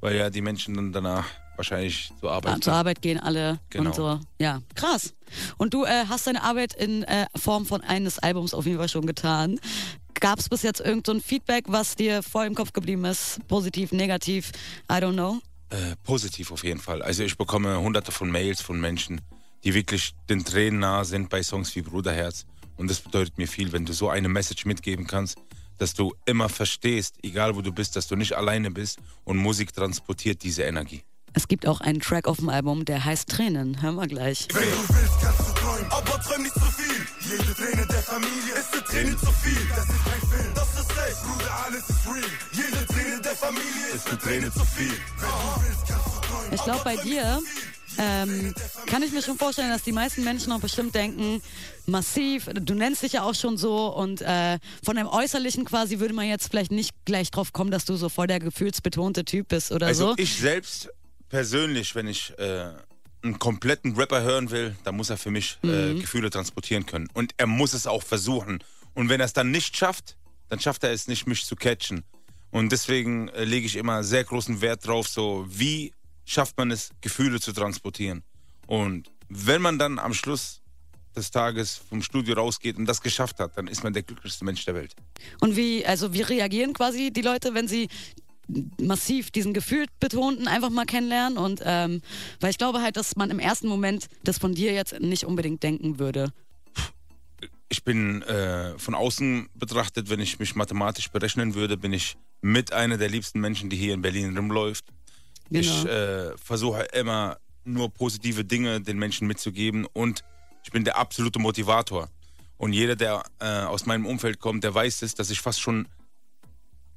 Weil 0.00 0.16
ja 0.16 0.30
die 0.30 0.40
Menschen 0.42 0.74
dann 0.74 0.92
danach 0.92 1.26
wahrscheinlich 1.56 2.12
zur 2.20 2.30
Arbeit 2.30 2.54
Ah, 2.54 2.60
zur 2.60 2.72
Arbeit 2.72 3.02
gehen 3.02 3.18
alle 3.18 3.58
Genau. 3.70 3.90
und 3.90 3.94
so. 3.96 4.20
Ja, 4.38 4.60
krass. 4.74 5.14
Und 5.56 5.74
du 5.74 5.84
äh, 5.84 6.04
hast 6.08 6.26
deine 6.26 6.42
Arbeit 6.42 6.74
in 6.74 7.02
äh, 7.02 7.26
Form 7.36 7.66
von 7.66 7.80
eines 7.80 8.18
Albums 8.20 8.54
auf 8.54 8.64
jeden 8.64 8.78
Fall 8.78 8.88
schon 8.88 9.06
getan. 9.06 9.58
Gab 10.20 10.38
es 10.38 10.48
bis 10.48 10.62
jetzt 10.62 10.80
irgend 10.80 11.06
so 11.06 11.18
Feedback, 11.20 11.64
was 11.68 11.96
dir 11.96 12.22
voll 12.22 12.46
im 12.46 12.54
Kopf 12.54 12.72
geblieben 12.72 13.04
ist? 13.04 13.40
Positiv, 13.48 13.92
negativ? 13.92 14.50
I 14.90 14.94
don't 14.94 15.12
know. 15.14 15.38
Äh, 15.70 15.96
positiv 16.04 16.50
auf 16.52 16.64
jeden 16.64 16.80
Fall. 16.80 17.02
Also 17.02 17.24
ich 17.24 17.36
bekomme 17.36 17.78
hunderte 17.80 18.10
von 18.12 18.30
Mails 18.30 18.60
von 18.60 18.80
Menschen, 18.80 19.20
die 19.64 19.74
wirklich 19.74 20.14
den 20.28 20.44
Tränen 20.44 20.80
nahe 20.80 21.04
sind 21.04 21.28
bei 21.28 21.42
Songs 21.42 21.74
wie 21.76 21.82
Bruderherz. 21.82 22.46
Und 22.76 22.88
das 22.90 23.00
bedeutet 23.00 23.36
mir 23.38 23.48
viel, 23.48 23.72
wenn 23.72 23.84
du 23.84 23.92
so 23.92 24.08
eine 24.08 24.28
Message 24.28 24.64
mitgeben 24.64 25.06
kannst, 25.08 25.38
dass 25.78 25.94
du 25.94 26.14
immer 26.26 26.48
verstehst, 26.48 27.16
egal 27.22 27.56
wo 27.56 27.62
du 27.62 27.72
bist, 27.72 27.96
dass 27.96 28.06
du 28.08 28.16
nicht 28.16 28.36
alleine 28.36 28.70
bist 28.70 28.98
und 29.24 29.38
Musik 29.38 29.72
transportiert 29.72 30.42
diese 30.42 30.62
Energie. 30.62 31.02
Es 31.34 31.46
gibt 31.46 31.66
auch 31.66 31.80
einen 31.80 32.00
Track 32.00 32.26
auf 32.26 32.38
dem 32.38 32.48
Album, 32.48 32.84
der 32.84 33.04
heißt 33.04 33.28
Tränen. 33.28 33.80
Hören 33.82 33.96
wir 33.96 34.06
gleich. 34.06 34.48
Wenn 34.52 34.62
du 34.62 34.68
willst, 34.68 35.20
kannst 35.20 35.40
du 35.40 35.52
träumen, 35.54 35.86
aber 35.90 36.20
träum 36.20 36.42
nicht 36.42 36.54
zu 36.54 36.60
viel. 36.60 36.97
Jede 37.30 37.54
Träne 37.54 37.86
der 37.86 38.02
Familie 38.02 38.54
ist 38.58 38.72
eine 38.72 38.84
Träne 38.84 39.16
zu 39.18 39.26
viel. 39.32 39.68
Das 39.68 39.84
ist 39.84 40.04
kein 40.04 40.20
Film, 40.30 40.54
das 40.54 40.68
ist 40.68 40.90
echt. 40.90 41.22
Bruder, 41.24 41.64
alles 41.66 41.90
ist 41.90 42.06
real. 42.06 42.30
Jede 42.52 42.86
Träne 42.86 43.20
der 43.20 43.36
Familie 43.36 43.86
ist 43.94 44.08
eine 44.08 44.18
Träne 44.18 44.52
zu 44.52 44.64
viel. 44.64 44.86
Wenn 44.88 45.28
du 45.28 45.66
willst, 45.66 45.86
kannst 45.88 46.06
du 46.06 46.20
träumen. 46.26 46.52
Ich 46.54 46.62
glaube, 46.62 46.80
bei 46.84 46.96
dir 46.96 47.42
ähm, 47.98 48.54
kann 48.86 49.02
ich 49.02 49.12
mir 49.12 49.22
schon 49.22 49.36
vorstellen, 49.36 49.70
dass 49.70 49.82
die 49.82 49.92
meisten 49.92 50.24
Menschen 50.24 50.52
auch 50.52 50.60
bestimmt 50.60 50.94
denken, 50.94 51.42
massiv, 51.86 52.46
du 52.46 52.74
nennst 52.74 53.02
dich 53.02 53.12
ja 53.12 53.22
auch 53.24 53.34
schon 53.34 53.58
so 53.58 53.88
und 53.94 54.22
äh, 54.22 54.58
von 54.84 54.96
deinem 54.96 55.08
Äußerlichen 55.08 55.64
quasi 55.66 55.98
würde 56.00 56.14
man 56.14 56.26
jetzt 56.26 56.48
vielleicht 56.48 56.70
nicht 56.72 56.92
gleich 57.04 57.30
drauf 57.30 57.52
kommen, 57.52 57.70
dass 57.70 57.84
du 57.84 57.96
so 57.96 58.08
voll 58.08 58.26
der 58.26 58.38
gefühlsbetonte 58.40 59.24
Typ 59.24 59.48
bist 59.48 59.72
oder 59.72 59.86
Also 59.88 60.10
so. 60.10 60.14
ich 60.16 60.36
selbst 60.38 60.88
persönlich, 61.28 61.94
wenn 61.94 62.06
ich 62.08 62.32
äh, 62.38 62.70
einen 63.22 63.38
kompletten 63.38 63.96
Rapper 63.96 64.22
hören 64.22 64.50
will, 64.50 64.76
dann 64.84 64.96
muss 64.96 65.10
er 65.10 65.16
für 65.16 65.30
mich 65.30 65.58
äh, 65.62 65.94
Gefühle 65.94 66.30
transportieren 66.30 66.86
können. 66.86 67.08
Und 67.14 67.32
er 67.36 67.46
muss 67.46 67.72
es 67.72 67.86
auch 67.86 68.02
versuchen. 68.02 68.62
Und 68.94 69.08
wenn 69.08 69.20
er 69.20 69.26
es 69.26 69.32
dann 69.32 69.50
nicht 69.50 69.76
schafft, 69.76 70.16
dann 70.48 70.60
schafft 70.60 70.84
er 70.84 70.92
es 70.92 71.08
nicht, 71.08 71.26
mich 71.26 71.44
zu 71.44 71.56
catchen. 71.56 72.04
Und 72.50 72.72
deswegen 72.72 73.28
äh, 73.28 73.44
lege 73.44 73.66
ich 73.66 73.76
immer 73.76 74.02
sehr 74.02 74.24
großen 74.24 74.60
Wert 74.60 74.86
drauf, 74.86 75.08
so 75.08 75.46
wie 75.48 75.92
schafft 76.24 76.56
man 76.56 76.70
es, 76.70 76.90
Gefühle 77.00 77.40
zu 77.40 77.52
transportieren. 77.52 78.22
Und 78.66 79.10
wenn 79.28 79.60
man 79.62 79.78
dann 79.78 79.98
am 79.98 80.14
Schluss 80.14 80.62
des 81.16 81.30
Tages 81.30 81.80
vom 81.88 82.02
Studio 82.02 82.34
rausgeht 82.34 82.76
und 82.76 82.86
das 82.86 83.02
geschafft 83.02 83.40
hat, 83.40 83.56
dann 83.56 83.66
ist 83.66 83.82
man 83.82 83.92
der 83.92 84.02
glücklichste 84.02 84.44
Mensch 84.44 84.64
der 84.64 84.74
Welt. 84.74 84.94
Und 85.40 85.56
wie, 85.56 85.84
also 85.84 86.12
wie 86.12 86.22
reagieren 86.22 86.72
quasi 86.72 87.10
die 87.10 87.22
Leute, 87.22 87.54
wenn 87.54 87.68
sie 87.68 87.88
massiv 88.80 89.30
diesen 89.30 89.52
gefühlbetonten 89.52 90.48
einfach 90.48 90.70
mal 90.70 90.86
kennenlernen 90.86 91.38
und 91.38 91.60
ähm, 91.64 92.00
weil 92.40 92.50
ich 92.50 92.58
glaube 92.58 92.82
halt, 92.82 92.96
dass 92.96 93.16
man 93.16 93.30
im 93.30 93.38
ersten 93.38 93.68
Moment 93.68 94.08
das 94.24 94.38
von 94.38 94.54
dir 94.54 94.72
jetzt 94.72 94.98
nicht 95.00 95.24
unbedingt 95.24 95.62
denken 95.62 95.98
würde. 95.98 96.32
ich 97.68 97.84
bin 97.84 98.22
äh, 98.22 98.78
von 98.78 98.94
außen 98.94 99.48
betrachtet, 99.54 100.08
wenn 100.08 100.20
ich 100.20 100.38
mich 100.38 100.54
mathematisch 100.54 101.10
berechnen 101.10 101.54
würde, 101.54 101.76
bin 101.76 101.92
ich 101.92 102.16
mit 102.40 102.72
einer 102.72 102.96
der 102.96 103.08
liebsten 103.08 103.40
Menschen, 103.40 103.68
die 103.68 103.76
hier 103.76 103.94
in 103.94 104.02
Berlin 104.02 104.36
rumläuft. 104.36 104.86
Genau. 105.50 105.60
Ich 105.60 105.84
äh, 105.86 106.36
versuche 106.38 106.82
immer 106.94 107.38
nur 107.64 107.90
positive 107.90 108.44
Dinge 108.44 108.80
den 108.80 108.98
Menschen 108.98 109.26
mitzugeben 109.26 109.86
und 109.92 110.24
ich 110.64 110.72
bin 110.72 110.84
der 110.84 110.96
absolute 110.96 111.38
Motivator. 111.38 112.08
Und 112.56 112.72
jeder, 112.72 112.96
der 112.96 113.22
äh, 113.40 113.62
aus 113.62 113.86
meinem 113.86 114.04
Umfeld 114.06 114.40
kommt, 114.40 114.64
der 114.64 114.74
weiß 114.74 115.02
es, 115.02 115.14
dass 115.14 115.30
ich 115.30 115.40
fast 115.40 115.60
schon 115.60 115.86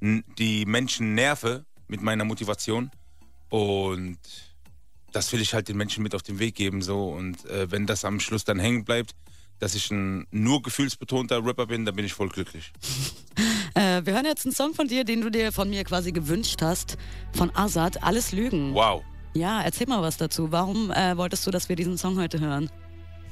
die 0.02 0.66
Menschen 0.66 1.14
nerve 1.14 1.64
mit 1.86 2.02
meiner 2.02 2.24
Motivation. 2.24 2.90
Und 3.48 4.18
das 5.12 5.32
will 5.32 5.40
ich 5.40 5.54
halt 5.54 5.68
den 5.68 5.76
Menschen 5.76 6.02
mit 6.02 6.14
auf 6.14 6.22
den 6.22 6.38
Weg 6.38 6.54
geben. 6.54 6.82
So. 6.82 7.10
Und 7.10 7.44
äh, 7.46 7.70
wenn 7.70 7.86
das 7.86 8.04
am 8.04 8.18
Schluss 8.18 8.44
dann 8.44 8.58
hängen 8.58 8.84
bleibt, 8.84 9.14
dass 9.58 9.74
ich 9.74 9.90
ein 9.90 10.26
nur 10.30 10.62
gefühlsbetonter 10.62 11.44
Rapper 11.44 11.66
bin, 11.66 11.84
dann 11.84 11.94
bin 11.94 12.04
ich 12.04 12.12
voll 12.12 12.28
glücklich. 12.28 12.72
Äh, 13.74 14.04
wir 14.04 14.12
hören 14.12 14.26
jetzt 14.26 14.44
einen 14.44 14.54
Song 14.54 14.74
von 14.74 14.86
dir, 14.86 15.02
den 15.02 15.22
du 15.22 15.30
dir 15.30 15.50
von 15.50 15.70
mir 15.70 15.82
quasi 15.84 16.12
gewünscht 16.12 16.60
hast, 16.60 16.98
von 17.32 17.50
Azad, 17.56 18.02
Alles 18.02 18.30
Lügen. 18.30 18.74
Wow. 18.74 19.02
Ja, 19.32 19.62
erzähl 19.62 19.86
mal 19.86 20.02
was 20.02 20.18
dazu. 20.18 20.52
Warum 20.52 20.90
äh, 20.90 21.16
wolltest 21.16 21.46
du, 21.46 21.50
dass 21.50 21.70
wir 21.70 21.76
diesen 21.76 21.96
Song 21.96 22.18
heute 22.18 22.38
hören? 22.38 22.68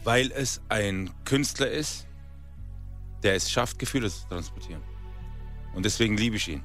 Weil 0.03 0.33
es 0.33 0.63
ein 0.71 1.11
Künstler 1.27 1.71
ist, 1.71 2.07
der 3.23 3.35
es 3.35 3.51
schafft, 3.51 3.79
Gefühle 3.79 4.09
zu 4.11 4.27
transportieren. 4.29 4.81
Und 5.75 5.85
deswegen 5.85 6.17
liebe 6.17 6.37
ich 6.37 6.49
ihn. 6.49 6.63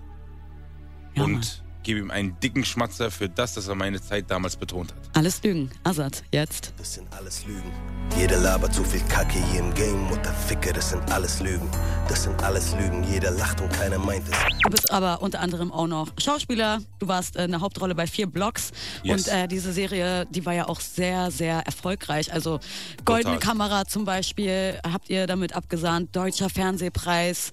Ja, 1.16 1.24
Mann. 1.24 1.36
und 1.36 1.64
gebe 1.86 2.00
ihm 2.00 2.12
einen 2.12 2.38
dicken 2.40 2.66
Schmatzer 2.66 3.12
für 3.12 3.30
das, 3.30 3.54
dass 3.54 3.68
er 3.68 3.76
meine 3.76 4.02
Zeit 4.02 4.30
damals 4.30 4.56
betont 4.56 4.92
hat. 4.92 5.00
Alles 5.14 5.42
Lügen. 5.44 5.70
Azad, 5.84 6.24
jetzt. 6.32 6.74
Das 6.78 6.96
sind 6.96 7.08
alles 7.14 7.46
Lügen. 7.46 7.72
Jeder 8.18 8.38
labert 8.38 8.74
zu 8.74 8.84
viel 8.84 9.02
Kacke 9.02 9.38
hier 9.52 9.60
im 9.60 9.74
Game. 9.74 10.04
Mutterficke, 10.08 10.74
das 10.74 10.90
sind 10.90 11.12
alles 11.12 11.42
Lügen. 11.42 11.70
Das 12.08 12.24
sind 12.24 12.42
alles 12.44 12.74
Lügen. 12.74 13.04
Jeder 13.04 13.32
lacht 13.32 13.62
und 13.62 13.72
keiner 13.72 14.00
meint 14.00 14.24
es. 14.28 14.38
Du 14.64 14.70
bist 14.70 14.92
aber 14.92 15.22
unter 15.22 15.40
anderem 15.42 15.72
auch 15.72 15.88
noch 15.88 16.08
Schauspieler. 16.20 16.80
Du 17.00 17.08
warst 17.08 17.36
äh, 17.36 17.42
eine 17.42 17.62
Hauptrolle 17.62 17.94
bei 17.94 18.08
vier 18.08 18.28
Blocks. 18.28 18.72
Yes. 19.04 19.28
Und 19.28 19.34
äh, 19.34 19.48
diese 19.48 19.72
Serie, 19.72 20.26
die 20.30 20.46
war 20.46 20.54
ja 20.54 20.68
auch 20.68 20.80
sehr, 20.80 21.30
sehr 21.30 21.60
erfolgreich. 21.60 22.34
Also 22.34 22.60
Goldene 23.06 23.36
Total. 23.36 23.48
Kamera 23.48 23.86
zum 23.86 24.06
Beispiel 24.06 24.80
habt 24.92 25.10
ihr 25.10 25.28
damit 25.28 25.54
abgesahnt. 25.54 26.16
Deutscher 26.16 26.50
Fernsehpreis. 26.50 27.52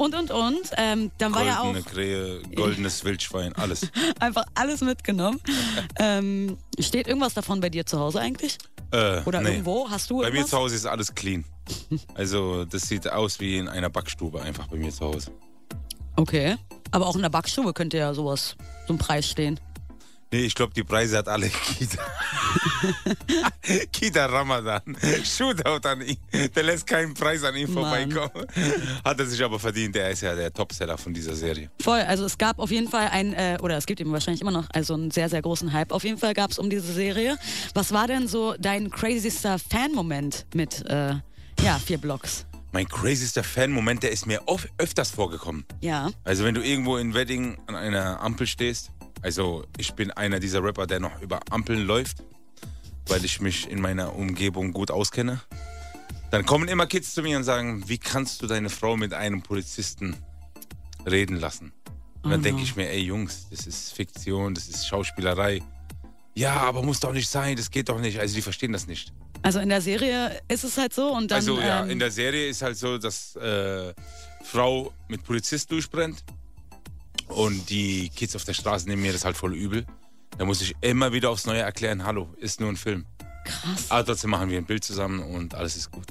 Und, 0.00 0.14
und, 0.14 0.30
und. 0.30 0.70
Ähm, 0.78 1.10
dann 1.18 1.34
war 1.34 1.44
ja 1.44 1.60
auch 1.60 1.64
Goldene 1.64 1.82
Krähe, 1.82 2.42
goldenes 2.54 3.04
Wildschwein, 3.04 3.52
alles. 3.52 3.82
einfach 4.18 4.44
alles 4.54 4.80
mitgenommen. 4.80 5.38
ähm, 5.98 6.56
steht 6.78 7.06
irgendwas 7.06 7.34
davon 7.34 7.60
bei 7.60 7.68
dir 7.68 7.84
zu 7.84 8.00
Hause 8.00 8.18
eigentlich? 8.18 8.56
Äh, 8.92 9.20
Oder 9.26 9.42
nee. 9.42 9.50
irgendwo? 9.50 9.90
Hast 9.90 10.08
du 10.08 10.16
Bei 10.16 10.30
mir 10.30 10.36
irgendwas? 10.36 10.50
zu 10.52 10.56
Hause 10.56 10.76
ist 10.76 10.86
alles 10.86 11.14
clean. 11.14 11.44
Also 12.14 12.64
das 12.64 12.88
sieht 12.88 13.12
aus 13.12 13.40
wie 13.40 13.58
in 13.58 13.68
einer 13.68 13.90
Backstube 13.90 14.40
einfach 14.40 14.68
bei 14.68 14.78
mir 14.78 14.90
zu 14.90 15.04
Hause. 15.04 15.32
Okay. 16.16 16.56
Aber 16.92 17.06
auch 17.06 17.14
in 17.14 17.20
der 17.22 17.28
Backstube 17.28 17.74
könnte 17.74 17.98
ja 17.98 18.14
sowas, 18.14 18.56
so 18.86 18.94
ein 18.94 18.98
Preis 18.98 19.28
stehen. 19.28 19.60
Nee, 20.32 20.42
ich 20.42 20.54
glaube, 20.54 20.72
die 20.72 20.84
Preise 20.84 21.18
hat 21.18 21.28
alle 21.28 21.48
Kita. 21.78 22.02
Kita 23.92 24.26
Ramadan. 24.26 24.96
Shootout 25.24 25.86
an 25.88 26.02
ihn. 26.02 26.16
Der 26.54 26.62
lässt 26.62 26.86
keinen 26.86 27.14
Preis 27.14 27.42
an 27.42 27.56
ihm 27.56 27.72
vorbeikommen. 27.72 28.46
Hat 29.04 29.18
er 29.18 29.26
sich 29.26 29.42
aber 29.42 29.58
verdient. 29.58 29.94
Der 29.96 30.10
ist 30.10 30.20
ja 30.22 30.34
der 30.34 30.52
Topseller 30.52 30.96
von 30.96 31.12
dieser 31.12 31.34
Serie. 31.34 31.70
Voll, 31.80 32.00
also 32.00 32.24
es 32.24 32.38
gab 32.38 32.60
auf 32.60 32.70
jeden 32.70 32.88
Fall 32.88 33.08
ein, 33.08 33.32
äh, 33.32 33.58
oder 33.60 33.76
es 33.76 33.86
gibt 33.86 34.00
eben 34.00 34.12
wahrscheinlich 34.12 34.40
immer 34.40 34.52
noch, 34.52 34.68
also 34.72 34.94
einen 34.94 35.10
sehr, 35.10 35.28
sehr 35.28 35.42
großen 35.42 35.72
Hype. 35.72 35.90
Auf 35.90 36.04
jeden 36.04 36.18
Fall 36.18 36.34
gab 36.34 36.52
es 36.52 36.58
um 36.58 36.70
diese 36.70 36.92
Serie. 36.92 37.36
Was 37.74 37.92
war 37.92 38.06
denn 38.06 38.28
so 38.28 38.54
dein 38.58 38.90
crazyster 38.90 39.58
Fan-Moment 39.58 40.46
mit 40.54 40.84
äh, 40.86 41.14
Ja, 41.62 41.78
vier 41.84 41.98
Blocks. 41.98 42.46
Mein 42.72 42.86
crazyster 42.88 43.42
Fan-Moment, 43.42 44.04
der 44.04 44.12
ist 44.12 44.26
mir 44.26 44.42
oft, 44.46 44.68
öfters 44.78 45.10
vorgekommen. 45.10 45.64
Ja. 45.80 46.10
Also 46.22 46.44
wenn 46.44 46.54
du 46.54 46.62
irgendwo 46.62 46.98
in 46.98 47.14
Wedding 47.14 47.58
an 47.66 47.74
einer 47.74 48.20
Ampel 48.20 48.46
stehst, 48.46 48.92
also 49.22 49.64
ich 49.76 49.94
bin 49.94 50.10
einer 50.10 50.40
dieser 50.40 50.62
Rapper, 50.62 50.86
der 50.86 51.00
noch 51.00 51.20
über 51.20 51.40
Ampeln 51.50 51.86
läuft, 51.86 52.22
weil 53.06 53.24
ich 53.24 53.40
mich 53.40 53.68
in 53.70 53.80
meiner 53.80 54.14
Umgebung 54.14 54.72
gut 54.72 54.90
auskenne. 54.90 55.40
Dann 56.30 56.46
kommen 56.46 56.68
immer 56.68 56.86
Kids 56.86 57.12
zu 57.12 57.22
mir 57.22 57.36
und 57.36 57.44
sagen, 57.44 57.84
wie 57.88 57.98
kannst 57.98 58.40
du 58.42 58.46
deine 58.46 58.70
Frau 58.70 58.96
mit 58.96 59.12
einem 59.12 59.42
Polizisten 59.42 60.16
reden 61.08 61.36
lassen? 61.36 61.72
Und 62.22 62.30
dann 62.30 62.40
Oh 62.40 62.42
denke 62.42 62.60
no. 62.60 62.64
ich 62.64 62.76
mir, 62.76 62.88
ey 62.88 63.00
Jungs, 63.00 63.48
das 63.50 63.66
ist 63.66 63.92
Fiktion, 63.92 64.54
das 64.54 64.68
ist 64.68 64.86
Schauspielerei. 64.86 65.60
Ja, 66.34 66.56
aber 66.60 66.82
muss 66.82 67.00
doch 67.00 67.12
nicht 67.12 67.28
sein, 67.28 67.56
das 67.56 67.70
geht 67.70 67.88
doch 67.88 68.00
nicht. 68.00 68.20
Also 68.20 68.34
die 68.34 68.42
verstehen 68.42 68.72
das 68.72 68.86
nicht. 68.86 69.12
Also 69.42 69.58
in 69.58 69.70
der 69.70 69.80
Serie 69.80 70.38
ist 70.48 70.64
es 70.64 70.76
halt 70.76 70.92
so 70.92 71.12
und 71.14 71.30
dann. 71.30 71.36
also 71.36 71.58
ja, 71.58 71.82
ähm, 71.82 71.90
in 71.90 71.98
der 71.98 72.10
Serie 72.10 72.48
ist 72.48 72.62
halt 72.62 72.76
so, 72.76 72.98
dass 72.98 73.34
äh, 73.36 73.92
Frau 74.44 74.92
mit 75.08 75.24
Polizist 75.24 75.70
durchbrennt 75.70 76.22
und 77.30 77.70
die 77.70 78.10
Kids 78.10 78.36
auf 78.36 78.44
der 78.44 78.54
Straße 78.54 78.88
nehmen 78.88 79.02
mir 79.02 79.12
das 79.12 79.24
halt 79.24 79.36
voll 79.36 79.54
übel. 79.54 79.86
Da 80.38 80.44
muss 80.44 80.60
ich 80.62 80.74
immer 80.80 81.12
wieder 81.12 81.30
aufs 81.30 81.46
Neue 81.46 81.60
erklären, 81.60 82.04
hallo, 82.04 82.28
ist 82.38 82.60
nur 82.60 82.68
ein 82.70 82.76
Film. 82.76 83.06
krass. 83.44 83.86
Aber 83.90 84.04
trotzdem 84.04 84.30
machen 84.30 84.48
wir 84.50 84.58
ein 84.58 84.66
Bild 84.66 84.84
zusammen 84.84 85.20
und 85.20 85.54
alles 85.54 85.76
ist 85.76 85.90
gut. 85.90 86.06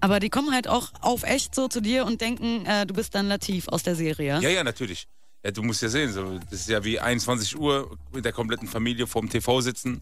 Aber 0.00 0.18
die 0.18 0.30
kommen 0.30 0.52
halt 0.52 0.66
auch 0.66 0.92
auf 1.02 1.24
echt 1.24 1.54
so 1.54 1.68
zu 1.68 1.80
dir 1.80 2.06
und 2.06 2.20
denken, 2.20 2.64
äh, 2.66 2.86
du 2.86 2.94
bist 2.94 3.14
dann 3.14 3.28
Latif 3.28 3.68
aus 3.68 3.82
der 3.82 3.94
Serie. 3.94 4.40
Ja, 4.40 4.48
ja, 4.48 4.64
natürlich. 4.64 5.06
Ja, 5.44 5.50
du 5.50 5.62
musst 5.62 5.82
ja 5.82 5.88
sehen, 5.88 6.12
so, 6.12 6.38
das 6.50 6.60
ist 6.60 6.68
ja 6.68 6.84
wie 6.84 6.98
21 6.98 7.58
Uhr 7.58 7.96
mit 8.12 8.24
der 8.24 8.32
kompletten 8.32 8.68
Familie 8.68 9.06
vorm 9.06 9.28
TV 9.28 9.60
sitzen. 9.60 10.00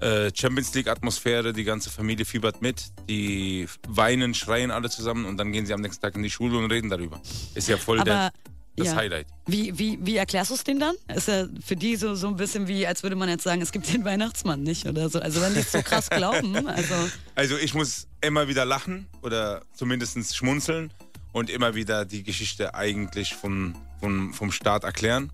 Äh, 0.00 0.30
Champions 0.34 0.74
League 0.74 0.88
Atmosphäre, 0.88 1.54
die 1.54 1.64
ganze 1.64 1.88
Familie 1.90 2.26
fiebert 2.26 2.60
mit, 2.60 2.84
die 3.08 3.66
weinen, 3.88 4.34
schreien 4.34 4.70
alle 4.70 4.90
zusammen 4.90 5.24
und 5.24 5.38
dann 5.38 5.52
gehen 5.52 5.64
sie 5.64 5.72
am 5.72 5.80
nächsten 5.80 6.02
Tag 6.02 6.14
in 6.16 6.22
die 6.22 6.30
Schule 6.30 6.58
und 6.58 6.70
reden 6.70 6.90
darüber. 6.90 7.20
Ist 7.54 7.68
ja 7.68 7.78
voll 7.78 8.00
der, 8.04 8.14
Aber 8.14 8.32
das 8.76 8.88
ja. 8.88 8.96
Highlight. 8.96 9.26
Wie, 9.46 9.78
wie, 9.78 9.98
wie 10.02 10.16
erklärst 10.16 10.50
du 10.50 10.54
es 10.54 10.64
denen 10.64 10.80
dann? 10.80 10.96
Ist 11.14 11.28
ja 11.28 11.46
für 11.64 11.76
die 11.76 11.96
so, 11.96 12.14
so 12.14 12.28
ein 12.28 12.36
bisschen 12.36 12.68
wie, 12.68 12.86
als 12.86 13.02
würde 13.02 13.16
man 13.16 13.28
jetzt 13.28 13.42
sagen, 13.42 13.62
es 13.62 13.72
gibt 13.72 13.92
den 13.92 14.04
Weihnachtsmann 14.04 14.62
nicht 14.62 14.86
oder 14.86 15.08
so. 15.08 15.18
Also 15.18 15.40
wenn 15.40 15.54
die 15.54 15.60
es 15.60 15.72
so 15.72 15.82
krass 15.82 16.10
glauben, 16.10 16.54
also 16.68 16.94
Also 17.34 17.56
ich 17.56 17.74
muss 17.74 18.06
immer 18.20 18.48
wieder 18.48 18.64
lachen 18.64 19.06
oder 19.22 19.62
zumindest 19.74 20.36
schmunzeln 20.36 20.92
und 21.32 21.48
immer 21.50 21.74
wieder 21.74 22.04
die 22.04 22.22
Geschichte 22.22 22.74
eigentlich 22.74 23.34
vom, 23.34 23.74
vom, 24.00 24.34
vom 24.34 24.52
Staat 24.52 24.84
erklären. 24.84 25.32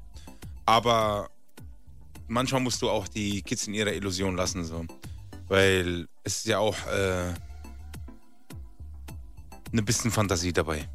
Aber 0.65 1.29
manchmal 2.29 2.61
musst 2.61 2.81
du 2.83 2.91
auch 2.91 3.09
die 3.09 3.43
Kids 3.43 3.67
in 3.67 3.75
ihrer 3.75 3.93
Illusion 3.93 4.37
lassen, 4.37 4.65
so. 4.65 4.85
Weil 5.49 6.07
es 6.23 6.39
ist 6.39 6.47
ja 6.47 6.59
auch 6.59 6.77
äh, 6.87 7.35
eine 9.73 9.83
bisschen 9.83 10.11
Fantasie 10.11 10.53
dabei. 10.53 10.89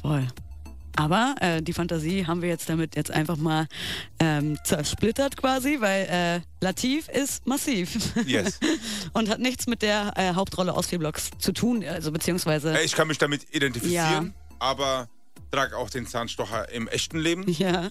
voll. 0.00 0.28
Aber 0.96 1.34
äh, 1.40 1.62
die 1.62 1.72
Fantasie 1.72 2.26
haben 2.26 2.42
wir 2.42 2.48
jetzt 2.50 2.68
damit 2.68 2.96
jetzt 2.96 3.10
einfach 3.10 3.36
mal 3.36 3.66
ähm, 4.20 4.58
zersplittert 4.64 5.36
quasi, 5.36 5.78
weil 5.80 6.06
äh, 6.10 6.40
Latif 6.64 7.08
ist 7.08 7.46
massiv 7.46 8.14
Yes. 8.26 8.60
und 9.14 9.28
hat 9.30 9.38
nichts 9.40 9.66
mit 9.66 9.82
der 9.82 10.12
äh, 10.16 10.34
Hauptrolle 10.34 10.74
aus 10.74 10.86
vier 10.88 10.98
Blocks 10.98 11.30
zu 11.38 11.52
tun, 11.52 11.82
also 11.84 12.12
beziehungsweise 12.12 12.76
Äh, 12.76 12.84
ich 12.84 12.92
kann 12.92 13.08
mich 13.08 13.18
damit 13.18 13.46
identifizieren, 13.54 14.26
Ja. 14.26 14.56
aber 14.58 15.08
trage 15.50 15.76
auch 15.76 15.88
den 15.90 16.06
Zahnstocher 16.06 16.70
im 16.72 16.88
echten 16.88 17.18
Leben. 17.18 17.50
ja, 17.50 17.90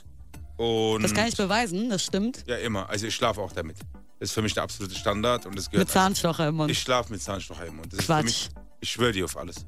Und 0.58 1.02
das 1.04 1.14
kann 1.14 1.28
ich 1.28 1.36
beweisen, 1.38 1.90
das 1.90 2.04
stimmt. 2.06 2.44
Ja, 2.48 2.58
immer. 2.58 2.88
Also 2.90 3.08
ich 3.08 3.16
schlafe 3.16 3.42
auch 3.42 3.52
damit. 3.52 3.78
Das 4.20 4.30
ist 4.30 4.34
für 4.36 4.44
mich 4.44 4.54
der 4.54 4.62
absolute 4.64 4.94
Standard 4.96 5.48
und 5.48 5.58
das 5.58 5.72
gehört. 5.72 5.88
Mit 5.88 5.92
Zahnstocher 5.94 6.50
im 6.50 6.56
Mund. 6.56 6.70
Ich 6.70 6.80
schlafe 6.80 7.12
mit 7.12 7.22
Zahnstocher 7.24 7.66
im 7.66 7.78
Mund. 7.78 7.92
Das 7.92 8.00
ist 8.02 8.06
Quatsch. 8.06 8.20
für 8.20 8.26
mich, 8.26 8.50
ich 8.82 8.90
schwöre 8.92 9.12
dir 9.12 9.26
auf 9.26 9.36
alles. 9.38 9.66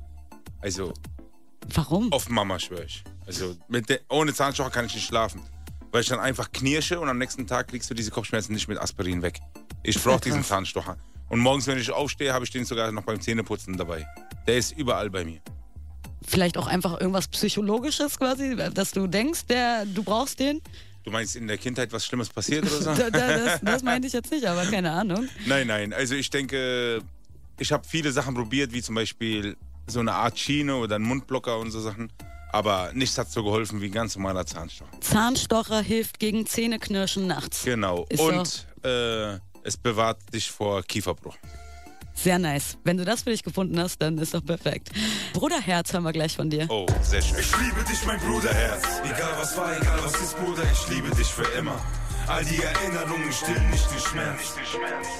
Also 0.62 0.94
Warum? 1.74 2.12
auf 2.12 2.30
Mama 2.30 2.60
schwöre 2.60 2.86
ich. 2.86 3.04
Also 3.26 3.56
der, 3.70 4.00
ohne 4.10 4.34
Zahnstocher 4.34 4.70
kann 4.70 4.86
ich 4.86 4.96
nicht 4.96 5.08
schlafen. 5.08 5.42
Weil 5.92 6.02
ich 6.02 6.08
dann 6.08 6.20
einfach 6.20 6.52
knirsche 6.52 7.00
und 7.00 7.08
am 7.08 7.20
nächsten 7.20 7.46
Tag 7.46 7.68
kriegst 7.68 7.90
du 7.90 7.94
diese 7.94 8.10
Kopfschmerzen 8.10 8.54
nicht 8.54 8.68
mit 8.68 8.80
Aspirin 8.80 9.22
weg. 9.22 9.40
Ich 9.84 10.02
brauche 10.02 10.22
diesen. 10.22 10.44
Zahnstocher. 10.44 10.98
Und 11.30 11.40
morgens, 11.40 11.68
wenn 11.68 11.78
ich 11.78 11.92
aufstehe, 11.92 12.34
habe 12.34 12.46
ich 12.46 12.52
den 12.52 12.66
sogar 12.66 12.92
noch 12.92 13.04
beim 13.04 13.22
Zähneputzen 13.22 13.78
dabei. 13.78 14.06
Der 14.48 14.58
ist 14.58 14.78
überall 14.78 15.10
bei 15.10 15.24
mir. 15.24 15.40
Vielleicht 16.26 16.58
auch 16.58 16.68
einfach 16.68 17.00
irgendwas 17.00 17.28
Psychologisches 17.28 18.18
quasi, 18.18 18.56
dass 18.56 18.92
du 18.92 19.08
denkst, 19.08 19.46
der, 19.48 19.86
du 19.86 20.04
brauchst 20.04 20.40
den. 20.40 20.62
Du 21.04 21.12
meinst 21.12 21.36
in 21.36 21.48
der 21.48 21.58
Kindheit 21.58 21.92
was 21.92 22.06
Schlimmes 22.06 22.30
passiert 22.30 22.66
oder 22.66 22.82
so? 22.82 22.94
Da, 22.96 23.10
da, 23.10 23.38
das, 23.38 23.62
das 23.64 23.84
meinte 23.84 24.08
ich 24.08 24.14
jetzt 24.14 24.32
nicht, 24.32 24.46
aber 24.46 24.66
keine 24.66 24.92
Ahnung. 24.92 25.28
Nein, 25.46 25.68
nein. 25.68 25.94
Also 25.94 26.16
ich 26.16 26.30
denke, 26.30 27.02
ich 27.60 27.72
habe 27.72 27.86
viele 27.88 28.12
Sachen 28.12 28.36
probiert, 28.36 28.72
wie 28.74 28.82
zum 28.82 28.96
Beispiel 28.96 29.58
so 29.88 30.00
eine 30.00 30.14
Art 30.14 30.38
Schiene 30.40 30.76
oder 30.76 30.96
ein 30.96 31.04
Mundblocker 31.04 31.60
und 31.60 31.72
so 31.72 31.82
Sachen. 31.82 32.12
Aber 32.52 32.92
nichts 32.94 33.18
hat 33.18 33.32
so 33.32 33.44
geholfen 33.44 33.82
wie 33.82 33.88
ein 33.88 33.92
ganz 33.92 34.16
normaler 34.16 34.46
Zahnstocher. 34.46 34.92
Zahnstocher 35.02 35.82
hilft 35.82 36.20
gegen 36.20 36.46
Zähneknirschen 36.46 37.26
nachts. 37.26 37.64
Genau. 37.64 38.06
Ist 38.10 38.20
und 38.20 38.68
äh, 38.86 39.40
es 39.64 39.78
bewahrt 39.78 40.20
dich 40.34 40.52
vor 40.52 40.84
Kieferbruch. 40.84 41.36
Sehr 42.14 42.38
nice. 42.38 42.78
Wenn 42.84 42.98
du 42.98 43.06
das 43.06 43.24
für 43.24 43.32
dich 43.32 43.44
gefunden 43.44 43.80
hast, 43.80 44.00
dann 44.02 44.18
ist 44.20 44.36
doch 44.36 44.46
perfekt. 44.46 44.92
Bruderherz 45.34 45.92
hören 45.94 46.04
wir 46.04 46.14
gleich 46.14 46.36
von 46.36 46.50
dir. 46.50 46.68
Oh, 46.70 46.86
sehr 47.02 47.22
schön. 47.22 47.40
Ich 47.40 47.52
liebe 47.58 47.84
dich, 47.90 48.06
mein 48.06 48.20
Bruderherz. 48.20 48.84
Egal 49.04 49.34
was 49.40 49.58
war, 49.58 49.76
egal 49.76 50.00
was 50.04 50.14
ist, 50.22 50.38
Bruder, 50.38 50.62
ich 50.72 50.90
liebe 50.90 51.10
dich 51.16 51.28
für 51.28 51.48
immer. 51.58 51.76
All 52.28 52.46
die 52.46 52.62
Erinnerungen 52.62 53.32
stillen 53.34 53.70
nicht 53.72 53.92
den 53.92 54.00
Schmerz. 54.00 54.56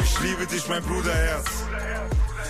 Ich 0.04 0.20
liebe 0.22 0.46
dich, 0.46 0.68
mein 0.70 0.84
Bruderherz. 0.84 1.66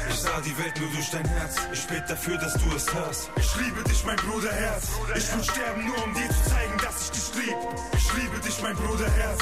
Ich 0.10 0.16
sah 0.16 0.42
die 0.42 0.58
Welt 0.58 0.80
nur 0.80 0.90
durch 0.92 1.10
dein 1.12 1.26
Herz. 1.26 1.58
Ich 1.72 1.86
bete 1.88 2.06
dafür, 2.10 2.38
dass 2.38 2.54
du 2.54 2.76
es 2.76 2.94
hörst. 2.94 3.30
Ich 3.38 3.56
liebe 3.58 3.84
dich, 3.84 4.04
mein 4.06 4.16
Bruderherz. 4.18 4.90
Ich 5.16 5.36
will 5.36 5.44
sterben, 5.44 5.86
nur 5.86 6.04
um 6.04 6.14
dir 6.14 6.30
zu 6.30 6.50
zeigen, 6.50 6.78
dass 6.84 7.04
ich 7.06 7.12
dich 7.12 7.46
lieb. 7.46 7.56
Ich 7.96 8.14
liebe 8.14 8.40
dich, 8.40 8.62
mein 8.62 8.76
Bruderherz. 8.76 9.40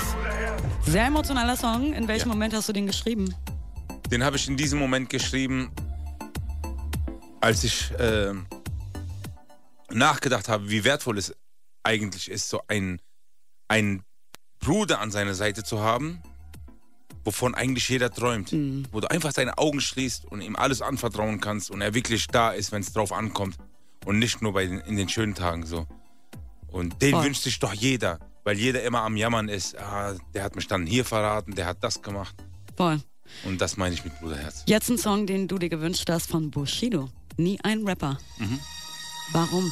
Sehr 0.85 1.05
emotionaler 1.05 1.55
Song. 1.55 1.93
In 1.93 2.07
welchem 2.07 2.29
Ja. 2.29 2.33
Moment 2.35 2.53
hast 2.53 2.69
du 2.69 2.73
den 2.73 2.87
geschrieben? 2.87 3.33
Den 4.11 4.23
habe 4.23 4.35
ich 4.37 4.47
in 4.47 4.57
diesem 4.57 4.79
Moment 4.79 5.09
geschrieben, 5.09 5.71
als 7.39 7.63
ich 7.63 7.91
äh, 7.91 8.33
nachgedacht 9.89 10.49
habe, 10.49 10.69
wie 10.69 10.83
wertvoll 10.83 11.17
es 11.17 11.33
eigentlich 11.83 12.29
ist, 12.29 12.49
so 12.49 12.61
einen, 12.67 13.01
einen 13.67 14.03
Bruder 14.59 14.99
an 14.99 15.11
seiner 15.11 15.33
Seite 15.33 15.63
zu 15.63 15.79
haben, 15.81 16.21
wovon 17.23 17.55
eigentlich 17.55 17.87
jeder 17.89 18.11
träumt. 18.11 18.51
Wo 18.91 18.99
du 18.99 19.09
einfach 19.09 19.33
deine 19.33 19.57
Augen 19.57 19.81
schließt 19.81 20.25
und 20.25 20.41
ihm 20.41 20.55
alles 20.55 20.81
anvertrauen 20.81 21.39
kannst 21.39 21.71
und 21.71 21.81
er 21.81 21.93
wirklich 21.93 22.27
da 22.27 22.51
ist, 22.51 22.71
wenn 22.71 22.81
es 22.81 22.93
drauf 22.93 23.11
ankommt. 23.11 23.57
Und 24.05 24.19
nicht 24.19 24.41
nur 24.41 24.53
bei 24.53 24.65
den, 24.65 24.79
in 24.79 24.97
den 24.97 25.09
schönen 25.09 25.35
Tagen 25.35 25.65
so. 25.65 25.85
Und 26.67 27.01
den 27.01 27.11
Voll. 27.11 27.25
wünscht 27.25 27.43
sich 27.43 27.59
doch 27.59 27.73
jeder, 27.73 28.19
weil 28.43 28.57
jeder 28.57 28.81
immer 28.83 29.01
am 29.01 29.15
Jammern 29.15 29.49
ist. 29.49 29.77
Ah, 29.77 30.15
der 30.33 30.43
hat 30.43 30.55
mich 30.55 30.67
dann 30.67 30.85
hier 30.87 31.05
verraten, 31.05 31.53
der 31.53 31.65
hat 31.67 31.83
das 31.83 32.01
gemacht. 32.01 32.35
Voll. 32.75 33.01
Und 33.45 33.61
das 33.61 33.77
meine 33.77 33.93
ich 33.93 34.03
mit 34.03 34.19
Bruderherz. 34.19 34.63
Jetzt 34.67 34.89
ein 34.89 34.97
Song, 34.97 35.27
den 35.27 35.47
du 35.47 35.57
dir 35.57 35.69
gewünscht 35.69 36.09
hast 36.09 36.29
von 36.29 36.49
Bushido. 36.51 37.09
Nie 37.37 37.59
ein 37.63 37.87
Rapper. 37.87 38.17
Warum? 39.31 39.71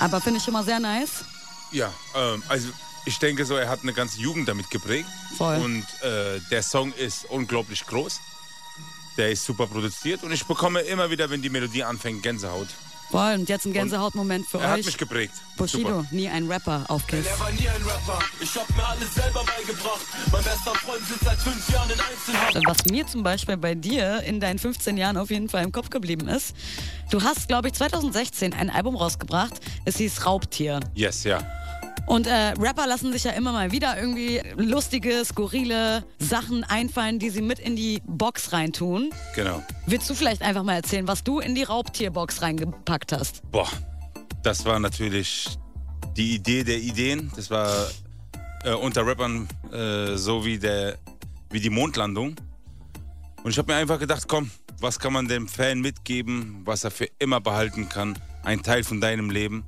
Aber 0.00 0.20
finde 0.20 0.38
ich 0.38 0.50
mal 0.50 0.64
sehr 0.64 0.80
nice. 0.80 1.24
Ja, 1.72 1.92
ähm, 2.14 2.42
also 2.48 2.68
ich 3.08 3.18
denke 3.18 3.44
so, 3.46 3.56
er 3.56 3.68
hat 3.68 3.80
eine 3.82 3.92
ganze 3.94 4.20
Jugend 4.20 4.48
damit 4.48 4.70
geprägt. 4.70 5.08
Voll. 5.36 5.56
Und 5.56 5.84
äh, 6.02 6.40
der 6.50 6.62
Song 6.62 6.92
ist 6.92 7.24
unglaublich 7.30 7.84
groß. 7.86 8.20
Der 9.16 9.30
ist 9.30 9.44
super 9.44 9.66
produziert 9.66 10.22
und 10.22 10.30
ich 10.30 10.44
bekomme 10.44 10.80
immer 10.82 11.10
wieder, 11.10 11.28
wenn 11.30 11.42
die 11.42 11.48
Melodie 11.50 11.82
anfängt, 11.82 12.22
Gänsehaut. 12.22 12.68
Voll. 13.10 13.34
Und 13.34 13.48
jetzt 13.48 13.64
ein 13.64 13.72
Gänsehautmoment 13.72 14.46
für 14.46 14.58
Er 14.58 14.68
hat 14.70 14.78
euch. 14.80 14.86
mich 14.86 14.98
geprägt. 14.98 15.32
Bushido, 15.56 15.88
Super. 15.88 16.04
nie 16.10 16.28
ein 16.28 16.46
Rapper 16.46 16.84
auf 16.88 17.06
Kiss. 17.06 17.24
Er 17.26 17.40
war 17.40 17.50
nie 17.50 17.66
ein 17.66 17.82
Rapper, 17.82 18.18
ich 18.38 18.54
hab 18.54 18.68
mir 18.76 18.86
alles 18.86 19.14
selber 19.14 19.42
beigebracht. 19.44 20.00
Mein 20.30 20.44
bester 20.44 20.74
Freund 20.74 21.06
sitzt 21.08 21.24
seit 21.24 21.38
fünf 21.38 21.68
Jahren 21.70 21.88
in 21.90 21.98
Einzelhaft. 21.98 22.66
Was 22.66 22.92
mir 22.92 23.06
zum 23.06 23.22
Beispiel 23.22 23.56
bei 23.56 23.74
dir 23.74 24.22
in 24.24 24.38
deinen 24.40 24.58
15 24.58 24.98
Jahren 24.98 25.16
auf 25.16 25.30
jeden 25.30 25.48
Fall 25.48 25.64
im 25.64 25.72
Kopf 25.72 25.88
geblieben 25.88 26.28
ist, 26.28 26.54
du 27.10 27.22
hast, 27.22 27.48
glaube 27.48 27.68
ich, 27.68 27.74
2016 27.74 28.52
ein 28.52 28.68
Album 28.68 28.94
rausgebracht. 28.94 29.54
Es 29.86 29.96
hieß 29.96 30.26
Raubtier. 30.26 30.80
Yes, 30.94 31.24
ja. 31.24 31.38
Und 32.06 32.26
äh, 32.26 32.54
Rapper 32.58 32.86
lassen 32.86 33.12
sich 33.12 33.24
ja 33.24 33.32
immer 33.32 33.52
mal 33.52 33.72
wieder 33.72 33.98
irgendwie 33.98 34.40
lustige, 34.56 35.24
skurrile 35.24 36.04
Sachen 36.18 36.64
einfallen, 36.64 37.18
die 37.18 37.30
sie 37.30 37.42
mit 37.42 37.58
in 37.58 37.76
die 37.76 38.00
Box 38.06 38.52
reintun. 38.52 39.10
Genau. 39.34 39.62
Willst 39.86 40.08
du 40.08 40.14
vielleicht 40.14 40.42
einfach 40.42 40.62
mal 40.62 40.74
erzählen, 40.74 41.06
was 41.06 41.22
du 41.24 41.38
in 41.40 41.54
die 41.54 41.64
Raubtierbox 41.64 42.42
reingepackt 42.42 43.12
hast? 43.12 43.42
Boah, 43.50 43.68
das 44.42 44.64
war 44.64 44.78
natürlich 44.78 45.58
die 46.16 46.34
Idee 46.34 46.64
der 46.64 46.78
Ideen. 46.78 47.30
Das 47.36 47.50
war 47.50 47.70
äh, 48.64 48.72
unter 48.72 49.06
Rappern 49.06 49.48
äh, 49.72 50.16
so 50.16 50.44
wie, 50.44 50.58
der, 50.58 50.98
wie 51.50 51.60
die 51.60 51.70
Mondlandung. 51.70 52.36
Und 53.42 53.50
ich 53.50 53.58
habe 53.58 53.72
mir 53.72 53.78
einfach 53.78 53.98
gedacht, 53.98 54.24
komm, 54.28 54.50
was 54.80 54.98
kann 54.98 55.12
man 55.12 55.28
dem 55.28 55.48
Fan 55.48 55.80
mitgeben, 55.80 56.62
was 56.64 56.84
er 56.84 56.90
für 56.90 57.08
immer 57.18 57.40
behalten 57.40 57.88
kann? 57.88 58.18
Ein 58.44 58.62
Teil 58.62 58.84
von 58.84 59.00
deinem 59.00 59.30
Leben. 59.30 59.64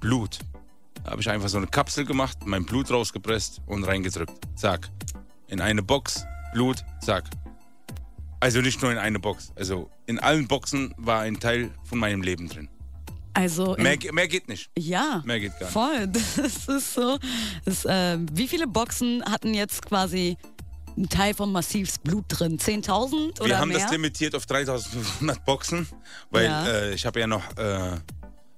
Blut. 0.00 0.38
Da 1.04 1.10
habe 1.10 1.20
ich 1.20 1.28
einfach 1.30 1.48
so 1.48 1.58
eine 1.58 1.66
Kapsel 1.66 2.04
gemacht, 2.04 2.38
mein 2.44 2.64
Blut 2.64 2.90
rausgepresst 2.90 3.60
und 3.66 3.84
reingedrückt. 3.84 4.32
Zack. 4.56 4.88
In 5.48 5.60
eine 5.60 5.82
Box, 5.82 6.24
Blut, 6.54 6.82
zack. 7.02 7.24
Also 8.40 8.60
nicht 8.60 8.80
nur 8.82 8.90
in 8.90 8.98
eine 8.98 9.18
Box. 9.20 9.52
Also 9.56 9.90
in 10.06 10.18
allen 10.18 10.48
Boxen 10.48 10.94
war 10.96 11.20
ein 11.20 11.38
Teil 11.40 11.70
von 11.84 11.98
meinem 11.98 12.22
Leben 12.22 12.48
drin. 12.48 12.68
Also 13.34 13.74
Mehr, 13.78 13.98
mehr 14.12 14.28
geht 14.28 14.48
nicht. 14.48 14.70
ja, 14.78 15.20
Mehr 15.24 15.40
geht 15.40 15.52
gar 15.58 15.66
nicht. 15.66 15.72
voll. 15.72 16.06
Das 16.42 16.68
ist 16.68 16.94
so. 16.94 17.18
Das, 17.64 17.84
äh, 17.84 18.18
wie 18.32 18.46
viele 18.48 18.66
Boxen 18.66 19.22
hatten 19.24 19.54
jetzt 19.54 19.84
quasi 19.84 20.36
einen 20.96 21.08
Teil 21.08 21.34
von 21.34 21.50
Massivs 21.50 21.98
Blut 21.98 22.24
drin? 22.28 22.58
10.000 22.58 23.40
oder 23.40 23.46
Wir 23.48 23.58
haben 23.58 23.68
mehr? 23.70 23.78
das 23.80 23.90
limitiert 23.90 24.34
auf 24.36 24.46
3500 24.46 25.44
Boxen, 25.44 25.88
weil 26.30 26.44
Ja. 26.46 26.66
äh, 26.66 26.94
ich 26.94 27.04
habe 27.06 27.18
ja 27.20 27.26
noch 27.26 27.42
äh, 27.56 27.96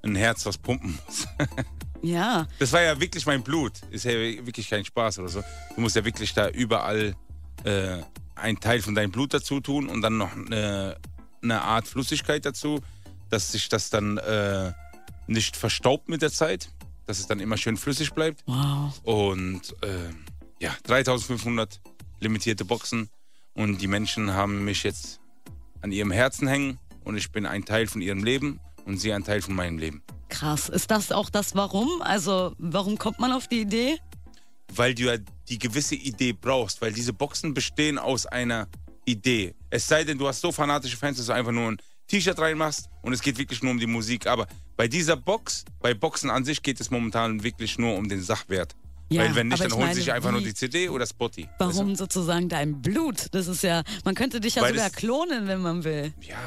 ein 0.02 0.14
Herz, 0.14 0.44
was 0.46 0.58
pumpen 0.58 0.98
muss. 1.06 1.26
ja, 2.06 2.46
Das 2.58 2.72
war 2.72 2.82
ja 2.82 2.98
wirklich 3.00 3.26
mein 3.26 3.42
Blut. 3.42 3.80
Ist 3.90 4.04
ja 4.04 4.12
wirklich 4.12 4.70
kein 4.70 4.84
Spaß 4.84 5.18
oder 5.18 5.28
so. 5.28 5.42
Du 5.74 5.80
musst 5.80 5.96
ja 5.96 6.04
wirklich 6.04 6.32
da 6.34 6.48
überall 6.48 7.14
äh, 7.64 7.98
einen 8.34 8.60
Teil 8.60 8.80
von 8.80 8.94
deinem 8.94 9.10
Blut 9.10 9.34
dazu 9.34 9.60
tun 9.60 9.88
und 9.88 10.02
dann 10.02 10.16
noch 10.16 10.34
eine, 10.34 10.96
eine 11.42 11.62
Art 11.62 11.88
Flüssigkeit 11.88 12.44
dazu, 12.44 12.80
dass 13.30 13.52
sich 13.52 13.68
das 13.68 13.90
dann 13.90 14.18
äh, 14.18 14.72
nicht 15.26 15.56
verstaubt 15.56 16.08
mit 16.08 16.22
der 16.22 16.30
Zeit, 16.30 16.70
dass 17.06 17.18
es 17.18 17.26
dann 17.26 17.40
immer 17.40 17.56
schön 17.56 17.76
flüssig 17.76 18.12
bleibt. 18.12 18.42
wow. 18.46 18.98
Und 19.02 19.74
äh, 19.82 20.10
ja, 20.60 20.74
3500 20.84 21.80
limitierte 22.20 22.64
Boxen 22.64 23.10
und 23.54 23.80
die 23.80 23.86
Menschen 23.86 24.32
haben 24.32 24.64
mich 24.64 24.82
jetzt 24.82 25.20
an 25.82 25.92
ihrem 25.92 26.10
Herzen 26.10 26.48
hängen 26.48 26.78
und 27.04 27.16
ich 27.16 27.30
bin 27.30 27.46
ein 27.46 27.64
Teil 27.64 27.86
von 27.86 28.00
ihrem 28.00 28.24
Leben 28.24 28.60
und 28.84 28.98
sie 28.98 29.12
ein 29.12 29.24
Teil 29.24 29.42
von 29.42 29.54
meinem 29.54 29.78
Leben. 29.78 30.02
Krass. 30.28 30.68
Ist 30.68 30.90
das 30.90 31.12
auch 31.12 31.30
das 31.30 31.54
Warum? 31.54 32.02
Also, 32.02 32.54
warum 32.58 32.98
kommt 32.98 33.18
man 33.18 33.32
auf 33.32 33.48
die 33.48 33.60
Idee? 33.60 33.98
weil 34.74 34.94
du 34.94 35.04
ja 35.04 35.16
die 35.48 35.58
gewisse 35.58 35.94
Idee 35.94 36.32
brauchst, 36.32 36.82
weil 36.82 36.92
diese 36.92 37.12
Boxen 37.12 37.54
bestehen 37.54 37.98
aus 37.98 38.26
einer 38.26 38.66
Idee. 39.04 39.54
Es 39.70 39.86
sei 39.86 40.02
denn, 40.02 40.18
du 40.18 40.26
hast 40.26 40.40
so 40.40 40.50
fanatische 40.50 40.96
Fans, 40.96 41.18
dass 41.18 41.26
du 41.26 41.32
einfach 41.32 41.52
nur 41.52 41.70
ein 41.70 41.76
T-Shirt 42.08 42.36
reinmachst 42.38 42.88
und 43.02 43.12
es 43.12 43.22
geht 43.22 43.38
wirklich 43.38 43.62
nur 43.62 43.70
um 43.70 43.78
die 43.78 43.86
Musik. 43.86 44.26
Aber 44.26 44.48
bei 44.76 44.88
dieser 44.88 45.16
Box, 45.16 45.64
bei 45.80 45.94
Boxen 45.94 46.30
an 46.30 46.44
sich 46.44 46.62
geht 46.62 46.80
es 46.80 46.90
momentan 46.90 47.44
wirklich 47.44 47.78
nur 47.78 47.94
um 47.96 48.08
den 48.08 48.20
Sachwert. 48.22 48.74
Ja, 49.08 49.22
weil 49.22 49.36
wenn 49.36 49.48
nicht, 49.48 49.62
dann 49.62 49.72
holen 49.72 49.94
sie 49.94 50.00
sich 50.00 50.12
einfach 50.12 50.32
nur 50.32 50.40
die 50.40 50.52
CD 50.52 50.88
oder 50.88 51.06
Spotty. 51.06 51.48
Warum 51.58 51.94
sozusagen 51.94 52.48
dein 52.48 52.82
Blut? 52.82 53.28
Das 53.30 53.46
ist 53.46 53.62
ja, 53.62 53.84
man 54.04 54.16
könnte 54.16 54.40
dich 54.40 54.56
ja 54.56 54.62
Weil 54.62 54.72
sogar 54.74 54.88
es- 54.88 54.92
klonen, 54.94 55.46
wenn 55.46 55.62
man 55.62 55.84
will. 55.84 56.12
Weißt? 56.16 56.28
Ja, 56.28 56.38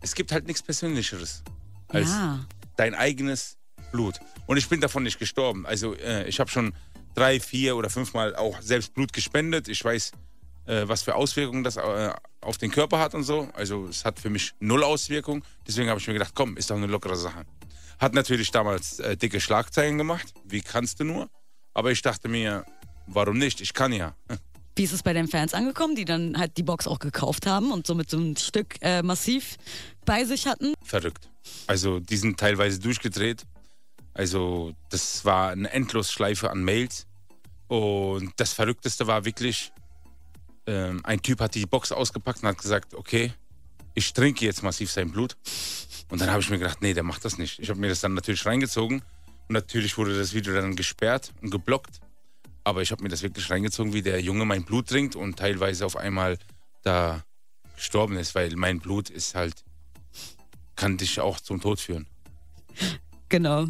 es 0.00 0.16
gibt 0.16 0.32
halt 0.32 0.48
nichts 0.48 0.62
Persönlicheres 0.64 1.44
als 1.86 2.08
Ja. 2.08 2.40
Dein 2.78 2.94
eigenes 2.94 3.58
Blut. 3.92 4.18
Und 4.46 4.56
ich 4.56 4.68
bin 4.68 4.80
davon 4.80 5.02
nicht 5.02 5.18
gestorben. 5.18 5.66
Also 5.66 5.94
äh, 5.94 6.28
ich 6.28 6.40
habe 6.40 6.50
schon 6.50 6.72
drei, 7.14 7.40
vier 7.40 7.76
oder 7.76 7.90
fünfmal 7.90 8.34
auch 8.36 8.60
selbst 8.60 8.94
Blut 8.94 9.12
gespendet. 9.12 9.68
Ich 9.68 9.84
weiß, 9.84 10.12
äh, 10.66 10.82
was 10.86 11.02
für 11.02 11.14
Auswirkungen 11.14 11.64
das 11.64 11.76
äh, 11.76 12.12
auf 12.40 12.58
den 12.58 12.70
Körper 12.70 12.98
hat 12.98 13.14
und 13.14 13.24
so. 13.24 13.48
Also 13.54 13.86
es 13.86 14.04
hat 14.04 14.20
für 14.20 14.30
mich 14.30 14.54
null 14.60 14.84
Auswirkungen. 14.84 15.42
Deswegen 15.66 15.88
habe 15.88 16.00
ich 16.00 16.06
mir 16.06 16.14
gedacht, 16.14 16.32
komm, 16.34 16.56
ist 16.56 16.70
doch 16.70 16.76
eine 16.76 16.86
lockere 16.86 17.16
Sache. 17.16 17.44
Hat 17.98 18.14
natürlich 18.14 18.50
damals 18.52 19.00
äh, 19.00 19.16
dicke 19.16 19.40
Schlagzeilen 19.40 19.98
gemacht. 19.98 20.32
Wie 20.44 20.60
kannst 20.60 21.00
du 21.00 21.04
nur? 21.04 21.28
Aber 21.74 21.90
ich 21.90 22.02
dachte 22.02 22.28
mir, 22.28 22.64
warum 23.06 23.38
nicht? 23.38 23.60
Ich 23.60 23.74
kann 23.74 23.92
ja. 23.92 24.14
Wie 24.78 24.84
ist 24.84 24.92
es 24.92 25.02
bei 25.02 25.12
den 25.12 25.26
Fans 25.26 25.54
angekommen, 25.54 25.96
die 25.96 26.04
dann 26.04 26.38
halt 26.38 26.56
die 26.56 26.62
Box 26.62 26.86
auch 26.86 27.00
gekauft 27.00 27.46
haben 27.46 27.72
und 27.72 27.84
somit 27.84 28.10
so 28.10 28.16
ein 28.16 28.36
Stück 28.36 28.76
äh, 28.80 29.02
massiv 29.02 29.56
bei 30.04 30.24
sich 30.24 30.46
hatten? 30.46 30.72
verrückt. 30.84 31.28
Also 31.66 31.98
die 31.98 32.16
sind 32.16 32.38
teilweise 32.38 32.78
durchgedreht. 32.78 33.42
Also 34.14 34.72
das 34.88 35.24
war 35.24 35.50
eine 35.50 35.68
Endlosschleife 35.72 36.48
an 36.50 36.62
Mails. 36.62 37.08
Und 37.66 38.32
das 38.36 38.52
Verrückteste 38.52 39.08
war 39.08 39.24
wirklich, 39.24 39.72
ähm, 40.68 41.00
ein 41.04 41.20
Typ 41.22 41.40
hat 41.40 41.56
die 41.56 41.66
Box 41.66 41.90
ausgepackt 41.90 42.44
und 42.44 42.48
hat 42.48 42.58
gesagt, 42.58 42.94
okay, 42.94 43.32
ich 43.94 44.12
trinke 44.12 44.44
jetzt 44.44 44.62
massiv 44.62 44.92
sein 44.92 45.10
Blut. 45.10 45.36
Und 46.08 46.20
dann 46.20 46.30
habe 46.30 46.40
ich 46.40 46.50
mir 46.50 46.58
gedacht, 46.58 46.82
nee, 46.82 46.94
der 46.94 47.02
macht 47.02 47.24
das 47.24 47.36
nicht. 47.36 47.58
Ich 47.58 47.68
habe 47.68 47.80
mir 47.80 47.88
das 47.88 48.00
dann 48.00 48.14
natürlich 48.14 48.46
reingezogen. 48.46 49.02
Und 49.48 49.54
natürlich 49.54 49.98
wurde 49.98 50.16
das 50.16 50.34
Video 50.34 50.54
dann 50.54 50.76
gesperrt 50.76 51.32
und 51.42 51.50
geblockt. 51.50 51.98
Aber 52.68 52.82
ich 52.82 52.90
habe 52.90 53.02
mir 53.02 53.08
das 53.08 53.22
wirklich 53.22 53.48
reingezogen, 53.48 53.94
wie 53.94 54.02
der 54.02 54.20
Junge 54.20 54.44
mein 54.44 54.62
Blut 54.62 54.88
trinkt 54.88 55.16
und 55.16 55.38
teilweise 55.38 55.86
auf 55.86 55.96
einmal 55.96 56.36
da 56.82 57.24
gestorben 57.74 58.18
ist, 58.18 58.34
weil 58.34 58.54
mein 58.56 58.78
Blut 58.78 59.08
ist 59.08 59.34
halt, 59.34 59.64
kann 60.76 60.98
dich 60.98 61.18
auch 61.18 61.40
zum 61.40 61.62
Tod 61.62 61.80
führen. 61.80 62.06
Genau. 63.30 63.68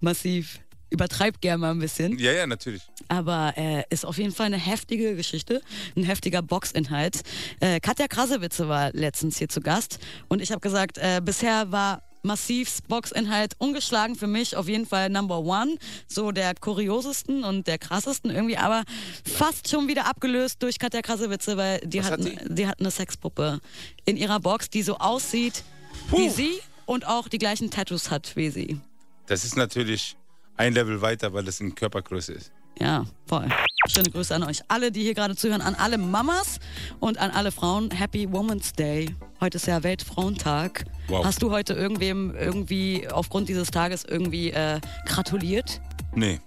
Massiv. 0.00 0.58
Übertreibt 0.90 1.40
gerne 1.40 1.58
mal 1.58 1.70
ein 1.70 1.78
bisschen. 1.78 2.18
Ja, 2.18 2.32
ja, 2.32 2.48
natürlich. 2.48 2.82
Aber 3.06 3.54
äh, 3.56 3.84
ist 3.90 4.04
auf 4.04 4.18
jeden 4.18 4.32
Fall 4.32 4.46
eine 4.46 4.58
heftige 4.58 5.14
Geschichte, 5.14 5.62
ein 5.96 6.02
heftiger 6.02 6.42
Boxinhalt. 6.42 7.22
Äh, 7.60 7.78
Katja 7.78 8.08
Krasewitze 8.08 8.68
war 8.68 8.90
letztens 8.92 9.38
hier 9.38 9.48
zu 9.48 9.60
Gast 9.60 10.00
und 10.26 10.42
ich 10.42 10.50
habe 10.50 10.60
gesagt, 10.60 10.98
äh, 10.98 11.20
bisher 11.24 11.70
war 11.70 12.02
Massivs 12.26 12.82
Boxinhalt 12.82 13.54
ungeschlagen 13.58 14.16
für 14.16 14.26
mich 14.26 14.56
auf 14.56 14.68
jeden 14.68 14.84
Fall 14.84 15.08
Number 15.08 15.38
One, 15.38 15.76
so 16.06 16.32
der 16.32 16.54
kuriosesten 16.54 17.44
und 17.44 17.66
der 17.66 17.78
krassesten 17.78 18.30
irgendwie, 18.30 18.56
aber 18.56 18.84
fast 19.24 19.68
schon 19.68 19.88
wieder 19.88 20.06
abgelöst 20.06 20.62
durch 20.62 20.78
Katja 20.78 21.00
Krasewitze, 21.00 21.56
weil 21.56 21.80
die 21.80 22.00
Was 22.00 22.10
hat, 22.10 22.20
hat 22.20 22.40
die 22.46 22.66
hat 22.66 22.80
eine 22.80 22.90
Sexpuppe 22.90 23.60
in 24.04 24.16
ihrer 24.16 24.40
Box, 24.40 24.68
die 24.68 24.82
so 24.82 24.98
aussieht 24.98 25.64
wie 26.10 26.28
Puh. 26.28 26.30
sie 26.30 26.60
und 26.84 27.06
auch 27.06 27.28
die 27.28 27.38
gleichen 27.38 27.70
Tattoos 27.70 28.10
hat 28.10 28.36
wie 28.36 28.50
sie. 28.50 28.80
Das 29.26 29.44
ist 29.44 29.56
natürlich 29.56 30.16
ein 30.56 30.74
Level 30.74 31.00
weiter, 31.00 31.32
weil 31.32 31.44
das 31.44 31.60
in 31.60 31.74
Körpergröße 31.74 32.32
ist. 32.32 32.52
Ja, 32.80 33.04
voll. 33.26 33.48
Schöne 33.88 34.10
Grüße 34.10 34.34
an 34.34 34.42
euch 34.42 34.62
alle, 34.68 34.92
die 34.92 35.02
hier 35.02 35.14
gerade 35.14 35.36
zuhören, 35.36 35.62
an 35.62 35.74
alle 35.74 35.96
Mamas 35.96 36.58
und 37.00 37.18
an 37.18 37.30
alle 37.30 37.52
Frauen. 37.52 37.90
Happy 37.90 38.30
Women's 38.30 38.72
Day. 38.72 39.14
Heute 39.40 39.56
ist 39.56 39.66
ja 39.66 39.82
Weltfrauentag. 39.82 40.84
Wow. 41.08 41.24
Hast 41.24 41.42
du 41.42 41.50
heute 41.50 41.72
irgendwem 41.72 42.34
irgendwie 42.34 43.08
aufgrund 43.08 43.48
dieses 43.48 43.70
Tages 43.70 44.04
irgendwie 44.04 44.50
äh, 44.50 44.80
gratuliert? 45.06 45.80
Nee. 46.14 46.40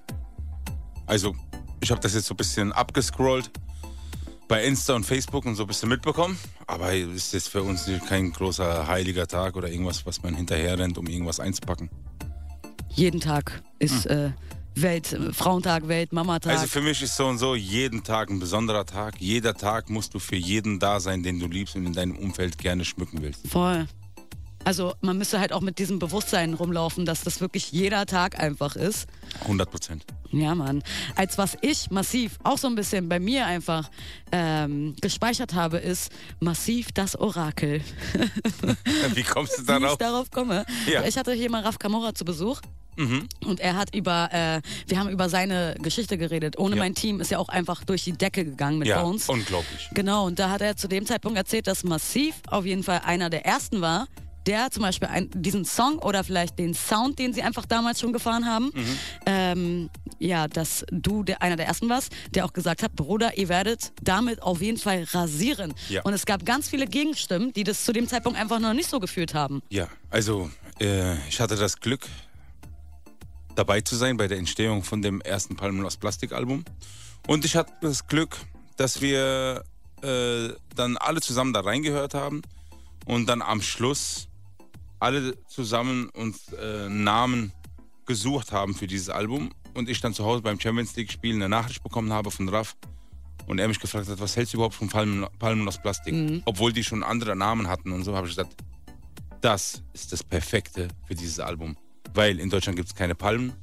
Also, 1.07 1.35
ich 1.81 1.89
habe 1.91 2.01
das 2.01 2.13
jetzt 2.13 2.27
so 2.27 2.33
ein 2.33 2.37
bisschen 2.37 2.71
abgescrollt 2.73 3.49
bei 4.47 4.63
Insta 4.65 4.95
und 4.95 5.05
Facebook 5.05 5.45
und 5.45 5.55
so 5.55 5.63
ein 5.63 5.67
bisschen 5.67 5.89
mitbekommen. 5.89 6.37
Aber 6.67 6.93
es 6.93 7.15
ist 7.15 7.33
jetzt 7.33 7.49
für 7.49 7.63
uns 7.63 7.89
kein 8.07 8.31
großer 8.31 8.87
heiliger 8.87 9.27
Tag 9.27 9.55
oder 9.55 9.69
irgendwas, 9.69 10.05
was 10.05 10.21
man 10.21 10.35
hinterher 10.35 10.77
rennt, 10.77 10.97
um 10.97 11.07
irgendwas 11.07 11.39
einzupacken. 11.39 11.89
Jeden 12.89 13.21
Tag 13.21 13.61
ist 13.77 14.07
äh, 14.07 14.31
Welt, 14.81 15.13
äh, 15.13 15.33
Frauentag, 15.33 15.87
Weltmamatag. 15.87 16.53
Also 16.53 16.67
für 16.67 16.81
mich 16.81 17.01
ist 17.01 17.15
so 17.15 17.25
und 17.27 17.37
so 17.37 17.55
jeden 17.55 18.03
Tag 18.03 18.29
ein 18.29 18.39
besonderer 18.39 18.85
Tag. 18.85 19.15
Jeder 19.19 19.53
Tag 19.53 19.89
musst 19.89 20.13
du 20.13 20.19
für 20.19 20.35
jeden 20.35 20.79
da 20.79 20.99
sein, 20.99 21.23
den 21.23 21.39
du 21.39 21.47
liebst 21.47 21.75
und 21.75 21.85
in 21.85 21.93
deinem 21.93 22.17
Umfeld 22.17 22.57
gerne 22.57 22.85
schmücken 22.85 23.21
willst. 23.21 23.47
Voll. 23.47 23.87
Also 24.65 24.93
man 25.01 25.17
müsste 25.17 25.39
halt 25.39 25.53
auch 25.53 25.61
mit 25.61 25.79
diesem 25.79 25.99
Bewusstsein 25.99 26.53
rumlaufen, 26.53 27.05
dass 27.05 27.23
das 27.23 27.39
wirklich 27.39 27.71
jeder 27.71 28.05
Tag 28.05 28.39
einfach 28.39 28.75
ist. 28.75 29.07
100 29.41 29.71
Prozent. 29.71 30.05
Ja, 30.31 30.53
Mann. 30.53 30.83
Als 31.15 31.37
was 31.37 31.57
ich 31.61 31.89
massiv 31.91 32.37
auch 32.43 32.57
so 32.57 32.67
ein 32.67 32.75
bisschen 32.75 33.07
bei 33.07 33.19
mir 33.19 33.45
einfach 33.45 33.89
ähm, 34.31 34.95
gespeichert 35.01 35.53
habe, 35.53 35.77
ist 35.77 36.11
massiv 36.39 36.91
das 36.91 37.15
Orakel. 37.15 37.81
Wie 39.15 39.23
kommst 39.23 39.57
du 39.59 39.61
Wie 39.67 39.71
ich 39.71 39.79
darauf? 39.79 39.97
darauf 39.97 40.29
komme. 40.29 40.65
Ja. 40.91 41.05
Ich 41.05 41.17
hatte 41.17 41.31
hier 41.33 41.49
mal 41.49 41.63
Raf 41.63 41.79
Kamora 41.79 42.13
zu 42.13 42.25
Besuch. 42.25 42.59
Und 43.45 43.59
er 43.59 43.75
hat 43.75 43.95
über, 43.95 44.29
äh, 44.33 44.61
wir 44.87 44.99
haben 44.99 45.09
über 45.09 45.29
seine 45.29 45.75
Geschichte 45.81 46.17
geredet. 46.17 46.57
Ohne 46.59 46.75
Ja. 46.75 46.81
mein 46.83 46.95
Team 46.95 47.21
ist 47.21 47.31
ja 47.31 47.37
auch 47.39 47.49
einfach 47.49 47.83
durch 47.85 48.03
die 48.03 48.13
Decke 48.13 48.43
gegangen 48.45 48.79
mit 48.79 48.87
Ja, 48.87 49.01
Bones. 49.01 49.29
unglaublich. 49.29 49.89
Genau, 49.93 50.25
und 50.25 50.37
da 50.39 50.49
hat 50.49 50.61
er 50.61 50.75
zu 50.75 50.87
dem 50.87 51.05
Zeitpunkt 51.05 51.37
erzählt, 51.37 51.67
dass 51.67 51.83
Massiv 51.83 52.35
auf 52.47 52.65
jeden 52.65 52.83
Fall 52.83 53.01
einer 53.05 53.29
der 53.29 53.45
ersten 53.45 53.81
war, 53.81 54.07
der 54.45 54.71
zum 54.71 54.81
Beispiel 54.83 55.07
ein, 55.09 55.29
diesen 55.33 55.63
Song 55.65 55.99
oder 55.99 56.23
vielleicht 56.23 56.57
den 56.57 56.73
Sound, 56.73 57.19
den 57.19 57.33
sie 57.33 57.43
einfach 57.43 57.65
damals 57.65 57.99
schon 57.99 58.13
gefahren 58.13 58.45
haben, 58.47 58.71
Mhm. 58.73 58.97
ähm, 59.25 59.89
ja, 60.17 60.47
dass 60.47 60.85
du 60.91 61.23
der, 61.23 61.41
einer 61.41 61.55
der 61.55 61.67
ersten 61.67 61.87
warst, 61.89 62.11
der 62.33 62.45
auch 62.45 62.53
gesagt 62.53 62.81
hat, 62.81 62.95
Bruder, 62.95 63.37
ihr 63.37 63.47
werdet 63.49 63.91
damit 64.01 64.41
auf 64.41 64.61
jeden 64.61 64.77
Fall 64.77 65.03
rasieren. 65.11 65.73
Ja. 65.89 66.01
Und 66.03 66.13
es 66.13 66.25
gab 66.25 66.45
ganz 66.45 66.69
viele 66.69 66.87
Gegenstimmen, 66.87 67.53
die 67.53 67.63
das 67.63 67.85
zu 67.85 67.93
dem 67.93 68.07
Zeitpunkt 68.07 68.39
einfach 68.39 68.59
noch 68.59 68.73
nicht 68.73 68.89
so 68.89 68.99
gefühlt 68.99 69.33
haben. 69.33 69.61
Ja, 69.69 69.87
also 70.09 70.49
äh, 70.79 71.15
ich 71.27 71.39
hatte 71.39 71.55
das 71.55 71.79
Glück, 71.79 72.07
dabei 73.55 73.81
zu 73.81 73.95
sein 73.95 74.17
bei 74.17 74.27
der 74.27 74.37
Entstehung 74.37 74.83
von 74.83 75.01
dem 75.01 75.21
ersten 75.21 75.55
Palmen 75.55 75.85
aus 75.85 75.97
Plastik 75.97 76.31
Album. 76.31 76.63
Und 77.27 77.45
ich 77.45 77.55
hatte 77.55 77.73
das 77.81 78.07
Glück, 78.07 78.37
dass 78.77 79.01
wir 79.01 79.63
äh, 80.01 80.49
dann 80.75 80.97
alle 80.97 81.21
zusammen 81.21 81.53
da 81.53 81.61
reingehört 81.61 82.13
haben 82.13 82.41
und 83.05 83.27
dann 83.27 83.41
am 83.41 83.61
Schluss 83.61 84.27
alle 84.99 85.43
zusammen 85.47 86.09
uns 86.09 86.51
äh, 86.53 86.89
Namen 86.89 87.53
gesucht 88.05 88.51
haben 88.51 88.75
für 88.75 88.87
dieses 88.87 89.09
Album. 89.09 89.51
Und 89.73 89.87
ich 89.89 90.01
dann 90.01 90.13
zu 90.13 90.25
Hause 90.25 90.41
beim 90.41 90.59
Champions 90.59 90.95
League 90.95 91.11
Spielen 91.11 91.37
eine 91.37 91.49
Nachricht 91.49 91.83
bekommen 91.83 92.11
habe 92.11 92.31
von 92.31 92.49
Raf. 92.49 92.75
Und 93.47 93.59
er 93.59 93.67
mich 93.67 93.79
gefragt 93.79 94.07
hat, 94.07 94.19
was 94.19 94.35
hältst 94.35 94.53
du 94.53 94.57
überhaupt 94.57 94.75
von 94.75 94.89
Palmen, 94.89 95.25
Palmen 95.39 95.67
aus 95.67 95.81
Plastik? 95.81 96.13
Obwohl 96.45 96.73
die 96.73 96.83
schon 96.83 97.03
andere 97.03 97.35
Namen 97.35 97.67
hatten 97.67 97.91
und 97.91 98.03
so, 98.03 98.15
habe 98.15 98.27
ich 98.27 98.35
gesagt, 98.35 98.55
das 99.41 99.83
ist 99.93 100.11
das 100.11 100.23
Perfekte 100.23 100.89
für 101.07 101.15
dieses 101.15 101.39
Album. 101.39 101.77
Weil 102.19 102.37
in 102.41 102.49
Deutschland 102.49 102.75
gibt 102.75 102.89
es 102.89 102.95
keine 102.95 103.15
Palmen 103.15 103.53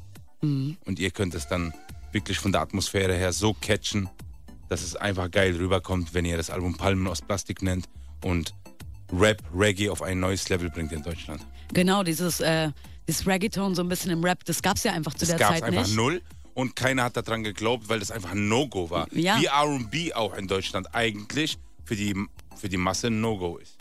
und 0.40 0.99
ihr 0.99 1.11
könnt 1.11 1.35
es 1.35 1.47
dann 1.47 1.75
wirklich 2.12 2.38
von 2.38 2.53
der 2.53 2.62
Atmosphäre 2.62 3.14
her 3.14 3.35
so 3.35 3.53
catchen, 3.53 4.09
dass 4.71 4.83
es 4.83 4.97
einfach 4.97 5.31
geil 5.31 5.55
rüberkommt, 5.57 6.14
wenn 6.14 6.25
ihr 6.25 6.38
das 6.38 6.49
Album 6.49 6.75
Palmen 6.75 7.07
aus 7.07 7.21
Plastik 7.21 7.61
nennt. 7.61 7.87
und 8.25 8.55
Rap, 9.12 9.42
Reggae 9.55 9.90
auf 9.90 10.01
ein 10.01 10.21
neues 10.21 10.49
Level 10.49 10.71
bringt 10.71 10.90
in 10.92 11.03
Deutschland. 11.03 11.45
Genau, 11.75 12.03
dieses, 12.03 12.40
äh, 12.40 12.71
dieses 13.07 13.27
Reggaeton 13.27 13.75
so 13.75 13.83
ein 13.83 13.88
bisschen 13.90 14.11
im 14.11 14.25
Rap, 14.25 14.42
das 14.47 14.62
gab 14.62 14.79
es 14.79 14.85
ja 14.85 14.92
einfach 14.92 15.12
zu 15.12 15.27
Das 15.27 15.29
der 15.29 15.38
gab 15.38 15.53
es 15.53 15.61
Zeit 15.61 15.69
einfach 15.69 15.87
nicht. 15.87 15.95
null 15.95 16.23
und 16.55 16.75
keiner 16.75 17.05
hat 17.05 17.19
daran 17.19 17.45
geglaubt, 17.45 17.90
weil 17.90 18.01
das 18.01 18.11
einfach 18.11 18.31
ein 18.31 18.49
No-Go 18.49 18.88
war. 18.88 19.07
Ja. 19.12 19.38
Wie 19.38 19.49
RB 19.49 20.14
auch 20.14 20.35
in 20.35 20.49
Deutschland 20.49 20.95
eigentlich 20.95 21.59
für 21.85 21.95
die, 21.95 22.14
für 22.57 22.71
die 22.71 22.79
Masse 22.79 23.09
ein 23.09 23.21
No-Go 23.21 23.59
ist. 23.59 23.77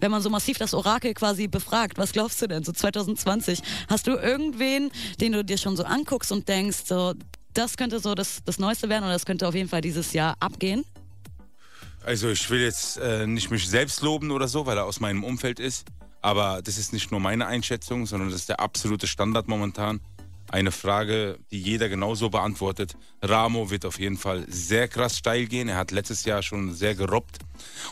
Wenn 0.00 0.10
man 0.10 0.22
so 0.22 0.30
massiv 0.30 0.58
das 0.58 0.74
Orakel 0.74 1.14
quasi 1.14 1.46
befragt, 1.46 1.98
was 1.98 2.12
glaubst 2.12 2.40
du 2.40 2.46
denn, 2.46 2.64
so 2.64 2.72
2020? 2.72 3.62
Hast 3.88 4.06
du 4.06 4.12
irgendwen, 4.12 4.90
den 5.20 5.32
du 5.32 5.44
dir 5.44 5.58
schon 5.58 5.76
so 5.76 5.84
anguckst 5.84 6.32
und 6.32 6.48
denkst, 6.48 6.78
so, 6.86 7.14
das 7.52 7.76
könnte 7.76 8.00
so 8.00 8.14
das, 8.14 8.42
das 8.44 8.58
Neueste 8.58 8.88
werden 8.88 9.04
oder 9.04 9.12
das 9.12 9.26
könnte 9.26 9.46
auf 9.46 9.54
jeden 9.54 9.68
Fall 9.68 9.82
dieses 9.82 10.12
Jahr 10.12 10.36
abgehen? 10.40 10.84
Also 12.02 12.30
ich 12.30 12.48
will 12.48 12.60
jetzt 12.60 12.96
äh, 12.96 13.26
nicht 13.26 13.50
mich 13.50 13.68
selbst 13.68 14.00
loben 14.00 14.30
oder 14.30 14.48
so, 14.48 14.64
weil 14.64 14.78
er 14.78 14.86
aus 14.86 15.00
meinem 15.00 15.22
Umfeld 15.22 15.60
ist. 15.60 15.86
Aber 16.22 16.60
das 16.62 16.78
ist 16.78 16.92
nicht 16.92 17.10
nur 17.10 17.20
meine 17.20 17.46
Einschätzung, 17.46 18.06
sondern 18.06 18.30
das 18.30 18.40
ist 18.40 18.48
der 18.48 18.60
absolute 18.60 19.06
Standard 19.06 19.48
momentan. 19.48 20.00
Eine 20.50 20.72
Frage, 20.72 21.38
die 21.50 21.60
jeder 21.60 21.88
genauso 21.88 22.28
beantwortet. 22.28 22.96
Ramo 23.22 23.70
wird 23.70 23.84
auf 23.84 24.00
jeden 24.00 24.16
Fall 24.16 24.44
sehr 24.48 24.88
krass 24.88 25.16
steil 25.16 25.46
gehen. 25.46 25.68
Er 25.68 25.76
hat 25.76 25.92
letztes 25.92 26.24
Jahr 26.24 26.42
schon 26.42 26.74
sehr 26.74 26.94
gerobbt. 26.94 27.38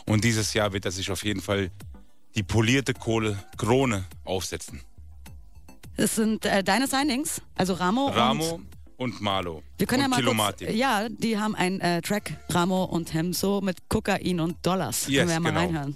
Und 0.05 0.23
dieses 0.23 0.53
Jahr 0.53 0.73
wird 0.73 0.85
er 0.85 0.91
sich 0.91 1.09
auf 1.09 1.23
jeden 1.23 1.41
Fall 1.41 1.71
die 2.35 2.43
polierte 2.43 2.93
Kohle 2.93 3.37
Krone 3.57 4.05
aufsetzen. 4.25 4.81
Das 5.97 6.15
sind 6.15 6.45
äh, 6.45 6.63
deine 6.63 6.87
Signings, 6.87 7.41
also 7.55 7.73
Ramo, 7.73 8.07
Ramo 8.07 8.51
und 8.55 8.67
und 8.97 9.21
Malo. 9.21 9.63
wir 9.77 9.87
können 9.87 10.03
und 10.03 10.05
ja 10.05 10.09
mal 10.09 10.15
Kilomatik. 10.17 10.67
kurz, 10.67 10.77
ja, 10.77 11.07
die 11.09 11.37
haben 11.37 11.55
einen 11.55 11.79
äh, 11.79 12.01
Track 12.01 12.33
Ramo 12.49 12.83
und 12.83 13.13
Hemso 13.13 13.61
mit 13.61 13.87
Kokain 13.89 14.39
und 14.41 14.57
Dollars. 14.65 15.07
Yes, 15.07 15.19
können 15.19 15.27
wir 15.29 15.33
ja 15.35 15.39
mal 15.39 15.49
genau. 15.49 15.59
reinhören. 15.61 15.95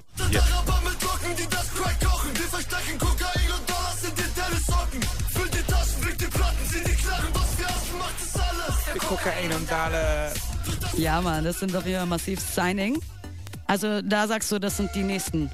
Verstecken 2.54 3.00
Kokain 3.00 3.52
und 3.52 3.69
Dollars 3.69 4.04
in 4.04 4.15
den 4.15 4.34
Tennissocken. 4.36 5.02
Füllt 5.30 5.54
die 5.54 5.72
Taschen, 5.72 6.02
bringt 6.02 6.22
die 6.22 6.26
Platten, 6.26 6.65
sind 6.69 6.88
die 6.88 6.91
Knarren. 6.93 7.34
Was 7.34 7.58
wir 7.58 7.67
hassen, 7.67 7.98
macht 7.98 8.22
es 8.22 8.36
alles. 8.36 9.08
Kokain 9.08 9.52
und 9.54 9.72
alle. 9.72 10.34
Ja, 10.98 11.22
Mann, 11.22 11.43
das 11.43 11.60
sind 11.60 11.74
doch 11.74 11.84
wieder 11.86 12.06
massiv 12.06 12.39
Signing. 12.39 13.00
Also 13.65 14.02
da 14.02 14.28
sagst 14.28 14.52
du, 14.52 14.60
das 14.60 14.78
sind 14.78 14.93
die 14.93 15.04
nächsten. 15.04 15.50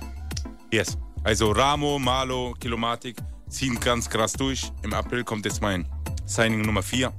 Yes. 0.71 0.97
Also 1.23 1.51
Ramo, 1.51 1.99
Malo, 1.99 2.55
Kilomatik 2.59 3.17
ziehen 3.49 3.79
ganz 3.79 4.09
krass 4.09 4.33
durch. 4.33 4.71
Im 4.83 4.93
April 4.93 5.23
kommt 5.23 5.45
jetzt 5.45 5.61
mein 5.61 5.85
Signing 6.25 6.61
Nummer 6.61 6.83
4. 6.83 7.11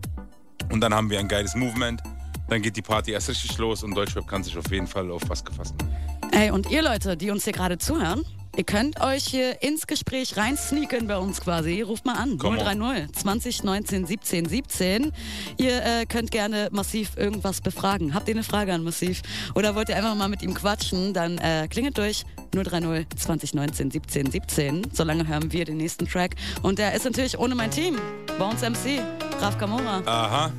Und 0.71 0.81
dann 0.81 0.95
haben 0.95 1.11
wir 1.11 1.19
ein 1.19 1.29
geiles 1.29 1.55
Movement. 1.55 2.01
Dann 2.49 2.63
geht 2.63 2.77
die 2.77 2.83
Party 2.83 3.13
erst 3.13 3.29
richtig 3.29 3.59
los 3.59 3.83
und 3.83 3.95
Deutschrap 3.95 4.27
kann 4.27 4.43
sich 4.43 4.57
auf 4.57 4.71
jeden 4.71 4.87
Fall 4.87 5.11
auf 5.11 5.23
was 5.29 5.45
gefasst 5.45 5.75
machen. 5.81 5.95
Ey, 6.33 6.51
und 6.51 6.71
ihr 6.71 6.83
Leute, 6.83 7.17
die 7.17 7.31
uns 7.31 7.45
hier 7.45 7.53
gerade 7.53 7.79
zuhören, 7.79 8.25
ihr 8.57 8.65
könnt 8.65 9.01
euch 9.01 9.25
hier 9.25 9.63
ins 9.63 9.87
Gespräch 9.87 10.37
rein 10.37 10.57
sneaken 10.57 11.09
bei 11.09 11.19
uns 11.19 11.41
quasi. 11.41 11.83
Ruft 11.83 12.07
mal 12.07 12.15
an. 12.15 12.39
Come 12.39 12.59
on. 12.59 12.79
030 12.79 13.13
20 13.13 13.65
19 13.65 14.07
17 14.07 14.49
17. 14.49 15.13
Ihr 15.59 15.85
äh, 15.85 16.07
könnt 16.07 16.31
gerne 16.31 16.69
Massiv 16.71 17.17
irgendwas 17.17 17.61
befragen. 17.61 18.15
Habt 18.15 18.29
ihr 18.29 18.35
eine 18.35 18.45
Frage 18.45 18.73
an 18.73 18.85
Massiv? 18.85 19.23
Oder 19.55 19.75
wollt 19.75 19.89
ihr 19.89 19.97
einfach 19.97 20.15
mal 20.15 20.29
mit 20.29 20.43
ihm 20.43 20.55
quatschen? 20.55 21.15
Dann 21.15 21.39
äh, 21.39 21.67
klingelt 21.69 21.99
durch 21.99 22.25
030 22.53 23.07
20 23.17 23.55
19 23.55 23.91
17 23.91 24.31
17. 24.31 24.83
Solange 24.93 25.27
hören 25.27 25.53
wir 25.53 25.65
den 25.65 25.77
nächsten 25.77 26.07
Track. 26.07 26.37
Und 26.63 26.79
der 26.79 26.95
ist 26.95 27.05
natürlich 27.05 27.39
ohne 27.39 27.55
mein 27.55 27.71
Team. 27.71 27.99
Uns 28.39 28.63
MC, 28.63 29.01
Raf 29.41 29.57
Kamora. 29.59 30.03
Aha. 30.07 30.53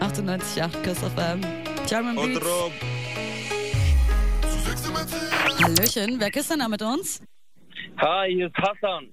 98,8 0.00 0.82
Kiss 0.82 0.98
FM. 0.98 1.40
German 1.88 2.18
Und 2.18 2.34
Beats. 2.34 2.46
Rob. 2.46 2.72
Hallöchen, 5.62 6.20
wer 6.20 6.30
küsst 6.30 6.50
denn 6.50 6.58
da 6.60 6.68
mit 6.68 6.82
uns? 6.82 7.20
Hi, 7.98 8.32
hier 8.32 8.46
ist 8.48 8.56
Hassan. 8.56 9.08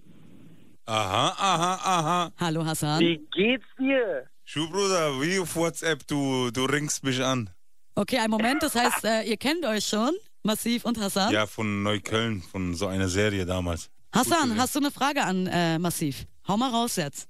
Aha, 0.86 1.28
aha, 1.38 1.74
aha. 1.84 2.32
Hallo 2.40 2.66
Hassan. 2.66 3.00
Wie 3.00 3.22
geht's 3.34 3.66
dir? 3.80 4.28
Schuh, 4.44 4.70
Bruder, 4.70 5.22
wie 5.22 5.40
auf 5.40 5.56
WhatsApp, 5.56 6.06
du, 6.08 6.52
du 6.52 6.66
ringst 6.66 7.04
mich 7.04 7.24
an. 7.24 7.50
Okay, 7.96 8.18
ein 8.18 8.30
Moment, 8.30 8.62
das 8.62 8.76
heißt, 8.76 9.06
äh, 9.06 9.22
ihr 9.24 9.38
kennt 9.38 9.66
euch 9.66 9.86
schon, 9.86 10.12
Massiv 10.44 10.86
und 10.86 11.00
Hassan. 11.00 11.32
Ja, 11.32 11.48
von 11.48 11.84
Neukölln, 11.84 12.42
von 12.42 12.76
so 12.76 12.88
einer 12.88 13.08
Serie 13.08 13.46
damals. 13.46 13.90
Hassan, 14.14 14.58
hast 14.58 14.76
du 14.76 14.80
eine 14.80 14.92
Frage 14.92 15.24
an 15.24 15.48
äh, 15.48 15.80
Massiv? 15.80 16.26
Hau 16.48 16.58
mal 16.58 16.70
raus 16.70 16.98
jetzt. 16.98 17.30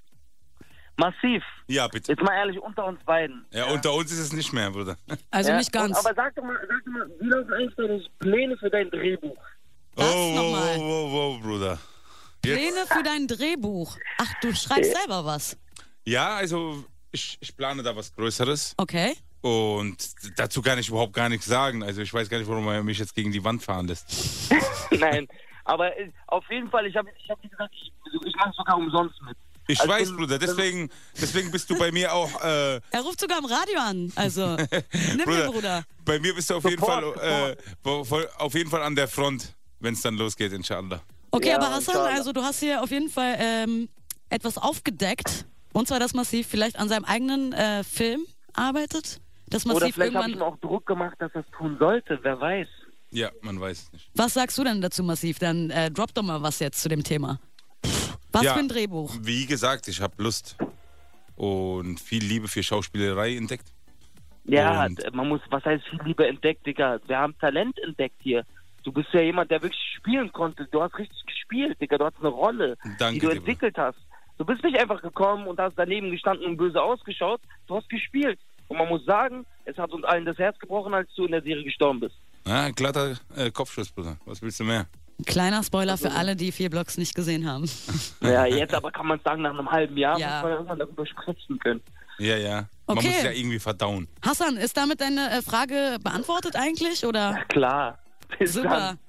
Massiv. 0.97 1.43
Ja, 1.67 1.88
bitte. 1.88 2.12
Jetzt 2.12 2.21
mal 2.21 2.36
ehrlich, 2.36 2.60
unter 2.60 2.86
uns 2.86 2.99
beiden. 3.06 3.45
Ja, 3.52 3.65
unter 3.71 3.93
uns 3.93 4.12
ist 4.12 4.19
es 4.19 4.34
nicht 4.34 4.52
mehr, 4.54 4.69
Bruder. 4.71 4.97
Also 5.32 5.52
Ja, 5.52 5.58
nicht 5.58 5.71
ganz. 5.71 5.97
Und, 5.97 6.06
aber 6.06 6.15
sag 6.15 6.36
doch, 6.36 6.43
mal, 6.43 6.58
sag 6.67 6.86
doch 6.86 6.91
mal, 6.91 7.10
wie 7.19 7.28
laufen 7.28 7.54
eigentlich 7.54 7.76
deine 7.76 8.04
Pläne 8.19 8.58
für 8.58 8.69
dein 8.69 8.89
Drehbuch? 8.89 9.38
Das 9.95 10.08
oh, 10.08 10.15
wow, 10.15 10.36
nochmal. 10.36 10.78
wow, 10.78 10.84
wow, 10.84 11.12
wow, 11.12 11.41
Bruder. 11.41 11.80
Jetzt. 12.45 12.58
Pläne 12.58 12.86
für 12.88 13.04
dein 13.04 13.28
Drehbuch. 13.28 13.97
Ach, 14.17 14.34
du 14.41 14.54
schreibst 14.54 14.95
selber 14.95 15.23
was. 15.26 15.58
Ja, 16.06 16.36
also 16.36 16.84
ich, 17.12 17.38
ich 17.39 17.56
plane 17.56 17.82
da 17.84 17.95
was 17.95 18.13
Größeres. 18.13 18.73
Okay. 18.78 19.15
Und 19.43 19.97
dazu 20.38 20.62
kann 20.62 20.79
ich 20.79 20.88
überhaupt 20.88 21.12
gar 21.12 21.27
nichts 21.27 21.45
sagen. 21.45 21.84
Also 21.84 22.01
ich 22.01 22.13
weiß 22.13 22.29
gar 22.29 22.38
nicht, 22.38 22.49
warum 22.49 22.65
er 22.69 22.82
mich 22.82 22.97
jetzt 22.97 23.13
gegen 23.13 23.29
die 23.34 23.43
Wand 23.43 23.62
fahren 23.62 23.88
lässt. 23.88 24.49
Nein, 24.91 25.27
aber 25.65 25.95
äh, 25.99 26.10
auf 26.27 26.45
jeden 26.49 26.69
Fall, 26.69 26.86
ich 26.88 26.95
habe 26.95 27.10
ich 27.21 27.29
hab, 27.29 27.41
gesagt, 27.41 27.73
ich, 27.75 27.91
ich 28.25 28.36
mache 28.38 28.53
sogar 28.56 28.77
umsonst 28.77 29.21
mit. 29.21 29.36
Ich 29.67 29.79
Also, 29.82 29.91
weiß, 29.91 30.12
Bruder, 30.15 30.39
deswegen, 30.39 30.89
deswegen 31.21 31.51
bist 31.51 31.69
du 31.69 31.77
bei 31.77 31.91
mir 31.91 32.13
auch, 32.13 32.41
äh, 32.41 32.75
Er 32.91 33.01
ruft 33.01 33.19
sogar 33.19 33.38
im 33.39 33.45
Radio 33.45 33.79
an. 33.79 34.12
Also, 34.15 34.56
nimm 34.58 35.25
Bruder, 35.25 35.45
mir, 35.45 35.51
Bruder. 35.51 35.84
bei 36.06 36.19
mir 36.19 36.34
bist 36.36 36.49
du 36.49 36.56
auf 36.56 36.63
jeden 36.63 36.79
Support, 36.79 37.17
Fall, 37.19 37.58
äh, 37.86 38.27
auf 38.38 38.53
jeden 38.53 38.69
Fall 38.69 38.84
an 38.84 38.95
der 38.95 39.08
Front, 39.10 39.53
wenn 39.82 39.93
es 39.93 40.01
dann 40.01 40.15
losgeht, 40.15 40.53
inshallah. 40.53 41.01
Okay, 41.32 41.49
Ja, 41.49 41.56
aber 41.58 41.65
Hassan, 41.69 41.95
inshallah. 41.95 42.13
also 42.15 42.32
du 42.32 42.41
hast 42.43 42.60
hier 42.60 42.82
auf 42.82 42.91
jeden 42.91 43.10
Fall 43.10 43.36
ähm, 43.39 43.89
etwas 44.29 44.58
aufgedeckt. 44.58 45.45
Und 45.73 45.88
zwar, 45.89 45.99
dass 45.99 46.13
Massiv 46.13 46.47
vielleicht 46.47 46.77
an 46.77 46.88
seinem 46.88 47.03
eigenen 47.06 47.51
äh, 47.53 47.84
Film 47.84 48.25
arbeitet. 48.53 49.19
Oder 49.65 49.73
Massiv 49.75 49.95
vielleicht 49.95 50.15
habe 50.15 50.29
ich 50.29 50.35
ihm 50.35 50.41
auch 50.41 50.57
Druck 50.57 50.85
gemacht, 50.85 51.15
dass 51.19 51.31
er 51.33 51.41
es 51.41 51.47
tun 51.57 51.77
sollte, 51.79 52.19
wer 52.23 52.39
weiß. 52.39 52.67
Ja, 53.11 53.29
man 53.41 53.59
weiß 53.59 53.83
es 53.83 53.93
nicht. 53.93 54.09
Was 54.15 54.33
sagst 54.33 54.57
du 54.57 54.63
denn 54.63 54.81
dazu, 54.81 55.03
Massiv? 55.03 55.39
Dann 55.39 55.69
äh, 55.69 55.91
drop 55.91 56.13
doch 56.13 56.23
mal 56.23 56.41
was 56.41 56.59
jetzt 56.59 56.81
zu 56.81 56.89
dem 56.89 57.03
Thema. 57.03 57.39
Was 58.31 58.43
Ja. 58.43 58.53
für 58.53 58.59
ein 58.59 58.67
Drehbuch? 58.67 59.13
Wie 59.21 59.45
gesagt, 59.45 59.87
ich 59.87 60.01
habe 60.01 60.13
Lust 60.21 60.57
und 61.35 61.99
viel 61.99 62.23
Liebe 62.23 62.47
für 62.47 62.63
Schauspielerei 62.63 63.35
entdeckt. 63.35 63.67
Ja, 64.45 64.85
Und- 64.85 65.13
man 65.13 65.29
muss, 65.29 65.41
was 65.49 65.63
heißt 65.63 65.83
viel 65.87 66.01
lieber 66.03 66.27
entdeckt, 66.27 66.65
Digga? 66.65 66.99
Wir 67.07 67.17
haben 67.17 67.37
Talent 67.39 67.77
entdeckt 67.79 68.17
hier. 68.21 68.43
Du 68.83 68.91
bist 68.91 69.07
ja 69.13 69.21
jemand, 69.21 69.49
der 69.51 69.61
wirklich 69.61 69.79
spielen 69.97 70.31
konnte. 70.33 70.67
Du 70.71 70.81
hast 70.81 70.97
richtig 70.97 71.25
gespielt, 71.25 71.79
Digga. 71.79 71.97
Du 71.97 72.05
hast 72.05 72.17
eine 72.19 72.27
Rolle, 72.29 72.75
Danke 72.99 73.19
die 73.19 73.25
du 73.27 73.29
entwickelt 73.31 73.77
hast. 73.77 73.97
Du 74.37 74.43
bist 74.45 74.63
nicht 74.63 74.77
einfach 74.77 75.01
gekommen 75.01 75.47
und 75.47 75.59
hast 75.59 75.75
daneben 75.77 76.11
gestanden 76.11 76.45
und 76.47 76.57
böse 76.57 76.81
ausgeschaut. 76.81 77.39
Du 77.67 77.75
hast 77.77 77.87
gespielt. 77.89 78.39
Und 78.73 78.79
man 78.79 78.89
muss 78.89 79.05
sagen, 79.05 79.45
es 79.65 79.77
hat 79.77 79.91
uns 79.91 80.03
allen 80.03 80.25
das 80.25 80.38
Herz 80.39 80.57
gebrochen, 80.59 80.93
als 80.93 81.07
du 81.15 81.25
in 81.25 81.31
der 81.31 81.41
Serie 81.43 81.63
gestorben 81.63 81.99
bist. 81.99 82.15
Ja, 82.47 82.69
glatter 82.71 83.15
äh, 83.36 83.51
Kopfschuss, 83.51 83.91
Bruder. 83.91 84.17
Was 84.25 84.41
willst 84.41 84.59
du 84.59 84.63
mehr? 84.63 84.88
Kleiner 85.27 85.62
Spoiler 85.63 85.95
für 85.97 86.12
alle, 86.12 86.36
die 86.36 86.51
vier 86.51 86.69
Blocks 86.71 86.97
nicht 86.97 87.13
gesehen 87.15 87.47
haben. 87.49 87.69
Ja, 88.21 88.45
jetzt 88.45 88.73
aber 88.73 88.91
kann 88.91 89.05
man 89.05 89.19
sagen, 89.23 89.43
nach 89.43 89.51
einem 89.51 89.69
halben 89.71 89.95
Jahr 89.95 90.17
Ja. 90.17 90.36
muss 90.38 90.43
man 90.43 90.51
irgendwann 90.53 90.79
darüber 90.79 91.05
sprechen 91.05 91.59
können. 91.59 91.81
Ja, 92.17 92.36
ja. 92.38 92.67
Man 92.88 92.97
Okay. 92.97 93.07
muss 93.07 93.17
es 93.17 93.23
ja 93.23 93.31
irgendwie 93.31 93.59
verdauen. 93.59 94.07
Hassan, 94.25 94.57
ist 94.57 94.75
damit 94.75 95.01
deine 95.01 95.29
äh, 95.31 95.41
Frage 95.43 95.97
beantwortet 96.03 96.55
eigentlich? 96.55 97.05
Oder? 97.05 97.36
Klar. 97.49 97.99
Bis 98.39 98.53
Super. 98.53 98.69
dann. 98.69 98.99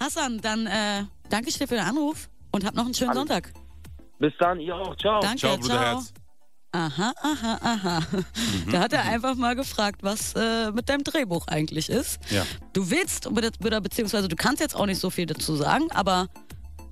Hassan, 0.00 0.40
dann 0.40 0.66
äh, 0.66 1.04
danke 1.28 1.48
ich 1.48 1.58
dir 1.58 1.66
für 1.66 1.74
den 1.74 1.84
Anruf 1.84 2.28
und 2.52 2.64
hab 2.64 2.74
noch 2.74 2.84
einen 2.84 2.94
schönen 2.94 3.10
Alles. 3.10 3.18
Sonntag. 3.20 3.52
Bis 4.20 4.32
dann, 4.38 4.60
ihr 4.60 4.74
auch. 4.76 4.94
Ciao. 4.96 5.20
Danke, 5.20 5.38
Ciao, 5.38 5.56
ciao. 5.58 5.60
Bruderherz. 5.68 6.12
Aha, 6.72 7.12
aha, 7.22 7.58
aha. 7.62 8.00
Mhm. 8.66 8.72
Da 8.72 8.80
hat 8.80 8.92
er 8.92 9.04
einfach 9.04 9.34
mal 9.36 9.56
gefragt, 9.56 10.02
was 10.02 10.34
äh, 10.34 10.70
mit 10.72 10.88
deinem 10.88 11.02
Drehbuch 11.02 11.46
eigentlich 11.48 11.88
ist. 11.88 12.18
Ja. 12.30 12.44
Du 12.74 12.90
willst, 12.90 13.26
oder 13.26 13.80
beziehungsweise 13.80 14.28
du 14.28 14.36
kannst 14.36 14.60
jetzt 14.60 14.76
auch 14.76 14.86
nicht 14.86 15.00
so 15.00 15.08
viel 15.10 15.26
dazu 15.26 15.56
sagen, 15.56 15.90
aber 15.92 16.28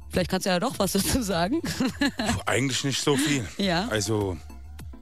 vielleicht 0.08 0.30
kannst 0.30 0.46
du 0.46 0.50
ja 0.50 0.58
doch 0.60 0.78
was 0.78 0.92
dazu 0.94 1.20
sagen. 1.22 1.60
Eigentlich 2.46 2.84
nicht 2.84 3.02
so 3.02 3.16
viel. 3.16 3.46
Ja. 3.58 3.86
Also, 3.88 4.38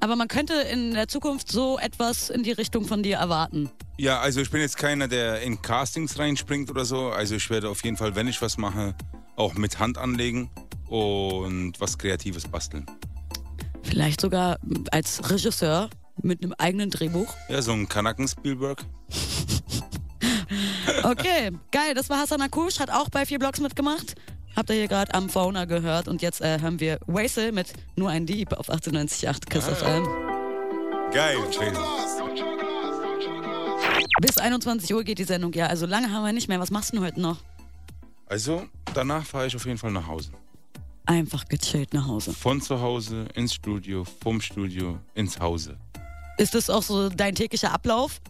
Aber 0.01 0.17
man 0.17 0.27
könnte 0.27 0.55
in 0.55 0.93
der 0.93 1.07
Zukunft 1.07 1.53
so 1.53 1.79
etwas 1.79 2.29
in 2.31 2.43
die 2.43 2.53
Richtung 2.53 2.85
von 2.85 3.03
dir 3.05 3.19
erwarten. 3.19 3.71
ja, 3.97 4.19
also 4.21 4.41
ich 4.41 4.51
bin 4.51 4.61
jetzt 4.61 4.77
keiner, 4.77 5.07
der 5.07 5.41
in 5.43 5.63
Castings 5.63 6.19
reinspringt 6.19 6.69
oder 6.69 6.85
so. 6.85 7.11
Also 7.11 7.37
ich 7.37 7.49
werde 7.49 7.69
auf 7.69 7.85
jeden 7.85 7.97
Fall, 7.97 8.17
wenn 8.17 8.27
ich 8.27 8.43
was 8.43 8.57
mache, 8.59 8.97
auch 9.37 9.55
mit 9.55 9.79
Hand 9.79 9.99
anlegen 9.99 10.51
und 10.89 11.75
was 11.81 11.97
Kreatives 11.97 12.49
basteln. 12.49 12.87
Vielleicht 13.85 14.21
sogar 14.21 14.59
als 14.91 15.31
Regisseur 15.31 15.91
mit 16.23 16.43
einem 16.43 16.55
eigenen 16.59 16.91
Drehbuch. 16.91 17.33
Ja, 17.49 17.63
so 17.63 17.73
ein 17.73 17.89
Kanaken-Spielberg. 17.89 18.85
Okay, 21.03 21.51
geil. 21.71 21.95
Das 21.95 22.09
war 22.09 22.19
Hassan 22.19 22.41
Akush, 22.41 22.79
hat 22.81 22.91
auch 22.91 23.11
bei 23.11 23.27
vier 23.27 23.39
Blocks 23.39 23.61
mitgemacht. 23.61 24.15
Habt 24.57 24.71
ihr 24.71 24.77
hier 24.77 24.89
gerade 24.89 25.13
am 25.15 25.29
Fauna 25.29 25.65
gehört. 25.65 26.09
Und 26.09 26.23
jetzt 26.23 26.41
äh, 26.41 26.61
hören 26.61 26.81
wir 26.81 26.99
Wasel 27.07 27.53
mit 27.53 27.73
Nur 27.97 28.11
ein 28.11 28.25
Dieb 28.25 28.53
auf 28.53 28.71
98.8 28.71 29.49
Kiss 29.49 29.65
FM. 29.67 30.07
Geil, 31.13 31.37
schön. 31.51 31.75
Bis 34.21 34.39
21 34.39 34.95
Uhr 34.95 35.05
geht 35.05 35.19
die 35.19 35.25
Sendung, 35.25 35.53
ja. 35.53 35.67
Also 35.67 35.87
lange 35.87 36.11
haben 36.11 36.25
wir 36.25 36.33
nicht 36.33 36.49
mehr. 36.49 36.61
Was 36.61 36.71
machst 36.71 36.93
du 36.93 36.97
denn 36.97 37.05
heute 37.07 37.21
noch? 37.21 37.39
Also, 38.27 38.67
danach 38.95 39.27
fahre 39.27 39.47
ich 39.47 39.57
auf 39.57 39.67
jeden 39.67 39.79
Fall 39.79 39.91
nach 39.91 40.07
Hause. 40.07 40.31
Einfach 41.07 41.45
gechillt 41.49 41.93
nach 41.93 42.07
Hause. 42.07 42.33
Von 42.33 42.61
zu 42.63 42.81
Hause 42.81 43.27
ins 43.35 43.55
Studio, 43.55 44.05
vom 44.23 44.41
Studio 44.41 44.99
ins 45.15 45.39
Hause. 45.39 45.77
Ist 46.39 46.55
das 46.55 46.71
auch 46.71 46.83
so 46.83 47.09
dein 47.11 47.35
täglicher 47.35 47.73
Ablauf? 47.73 48.21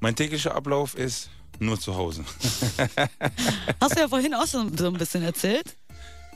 Mein 0.00 0.16
täglicher 0.16 0.54
Ablauf 0.54 0.96
ist 0.96 1.30
nur 1.60 1.78
zu 1.78 1.94
Hause. 1.94 2.24
Hast 3.80 3.96
du 3.96 4.00
ja 4.00 4.08
vorhin 4.08 4.34
auch 4.34 4.46
schon 4.46 4.76
so 4.76 4.88
ein 4.88 4.94
bisschen 4.94 5.22
erzählt. 5.22 5.76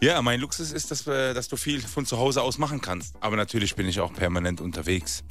Ja, 0.01 0.21
mein 0.23 0.41
Luxus 0.41 0.73
ist, 0.73 0.91
dass, 0.91 1.07
wir- 1.07 1.35
dass 1.35 1.49
du 1.49 1.57
viel 1.57 1.81
von 1.81 2.07
zu 2.07 2.17
Hause 2.19 2.43
aus 2.43 2.59
machen 2.59 2.81
kannst. 2.81 3.15
Aber 3.21 3.37
natürlich 3.37 3.75
bin 3.75 3.89
ich 3.89 3.99
auch 3.99 4.13
permanent 4.13 4.61
unterwegs. 4.61 5.25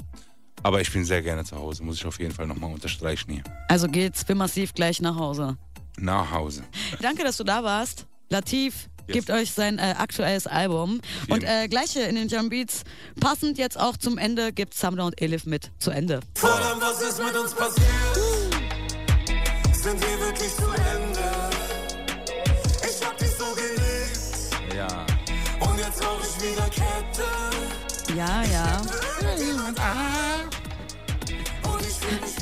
Aber 0.64 0.82
ich 0.82 0.92
bin 0.92 1.06
sehr 1.06 1.22
gerne 1.22 1.46
zu 1.46 1.56
Hause, 1.56 1.84
muss 1.84 1.98
ich 1.98 2.06
auf 2.06 2.20
jeden 2.20 2.34
Fall 2.34 2.48
nochmal 2.48 2.74
unterstreichen 2.74 3.32
hier. 3.32 3.44
Also 3.70 3.88
geht's 3.88 4.24
für 4.24 4.36
massiv 4.36 4.74
gleich 4.74 5.00
nach 5.02 5.16
Hause. 5.16 5.58
Nach 5.98 6.30
Hause. 6.32 6.64
Danke, 7.02 7.24
dass 7.24 7.38
du 7.38 7.44
da 7.44 7.64
warst. 7.64 8.06
Latif 8.30 8.90
Yes. 9.08 9.14
gibt 9.14 9.30
euch 9.32 9.52
sein 9.54 9.78
äh, 9.80 9.96
aktuelles 9.98 10.48
Album. 10.48 11.02
Und 11.30 11.44
äh, 11.44 11.68
gleich 11.68 11.92
hier 11.92 12.08
in 12.08 12.16
den 12.16 12.28
Jump 12.28 12.50
Beats, 12.50 12.84
passend 13.20 13.58
jetzt 13.58 13.80
auch 13.80 13.98
zum 13.98 14.18
Ende, 14.18 14.52
gibt 14.54 14.74
Samra 14.74 15.04
und 15.06 15.22
Elif 15.22 15.46
mit 15.46 15.72
zu 15.80 15.92
Ende. 15.92 16.20
Verdammt, 16.36 16.82
was 16.82 17.02
ist 17.02 17.24
mit 17.24 17.36
uns 17.36 17.54
passiert? 17.54 17.86
Sind 19.74 20.02
wir 20.02 20.20
wirklich 20.26 20.56
zu 20.56 20.64
Ende? 20.66 21.20
Ich 22.90 23.06
hab 23.06 23.18
dich 23.18 23.30
so 23.38 23.46
geliebt 23.54 24.76
Ja. 24.76 25.06
und 25.60 25.78
jetzt 25.80 26.04
rauch 26.04 26.20
ich 26.22 26.44
wieder 26.44 26.70
Kette. 26.70 28.16
Ja, 28.16 28.44
ja. 28.52 28.82
Und 31.72 31.82
ich 31.82 31.94
fühl 31.94 32.20
mich 32.22 32.36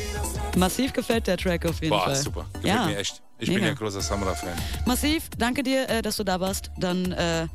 Massiv 0.56 0.94
gefällt 0.94 1.28
der 1.28 1.38
Track 1.38 1.66
auf 1.66 1.76
jeden 1.82 1.90
Boah, 1.90 2.06
Fall. 2.06 2.16
super. 2.16 2.46
Gefällt 2.54 2.66
ja. 2.66 2.86
mir 2.86 2.98
echt. 2.98 3.22
Ich 3.40 3.48
bin 3.48 3.56
Mega. 3.56 3.68
ja 3.68 3.74
großer 3.74 4.02
Samra-Fan. 4.02 4.54
Massiv, 4.86 5.30
danke 5.38 5.64
dir, 5.64 5.90
äh, 5.90 6.02
dass 6.02 6.16
du 6.18 6.24
da 6.24 6.40
warst. 6.40 6.72
Dann 6.78 7.12
äh, 7.12 7.16
einen 7.16 7.50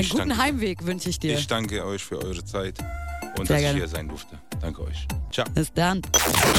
Ich 0.00 0.10
guten 0.10 0.30
danke. 0.30 0.42
Heimweg 0.42 0.84
wünsche 0.84 1.08
ich 1.10 1.18
dir. 1.18 1.38
Ich 1.38 1.46
danke 1.46 1.84
euch 1.84 2.02
für 2.02 2.20
eure 2.22 2.44
Zeit 2.44 2.78
und 3.38 3.46
Sehr 3.46 3.56
dass 3.56 3.60
gerne. 3.62 3.68
ich 3.70 3.76
hier 3.84 3.88
sein 3.88 4.08
durfte. 4.08 4.38
Danke 4.60 4.82
euch. 4.82 5.06
Ciao. 5.30 5.46
Bis 5.54 5.72
dann. 5.72 6.02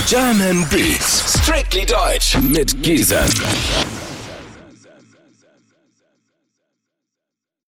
German 0.07 0.67
Beats. 0.69 1.39
Strictly 1.43 1.85
Deutsch 1.85 2.37
mit 2.37 2.81
Giesen. 2.83 3.17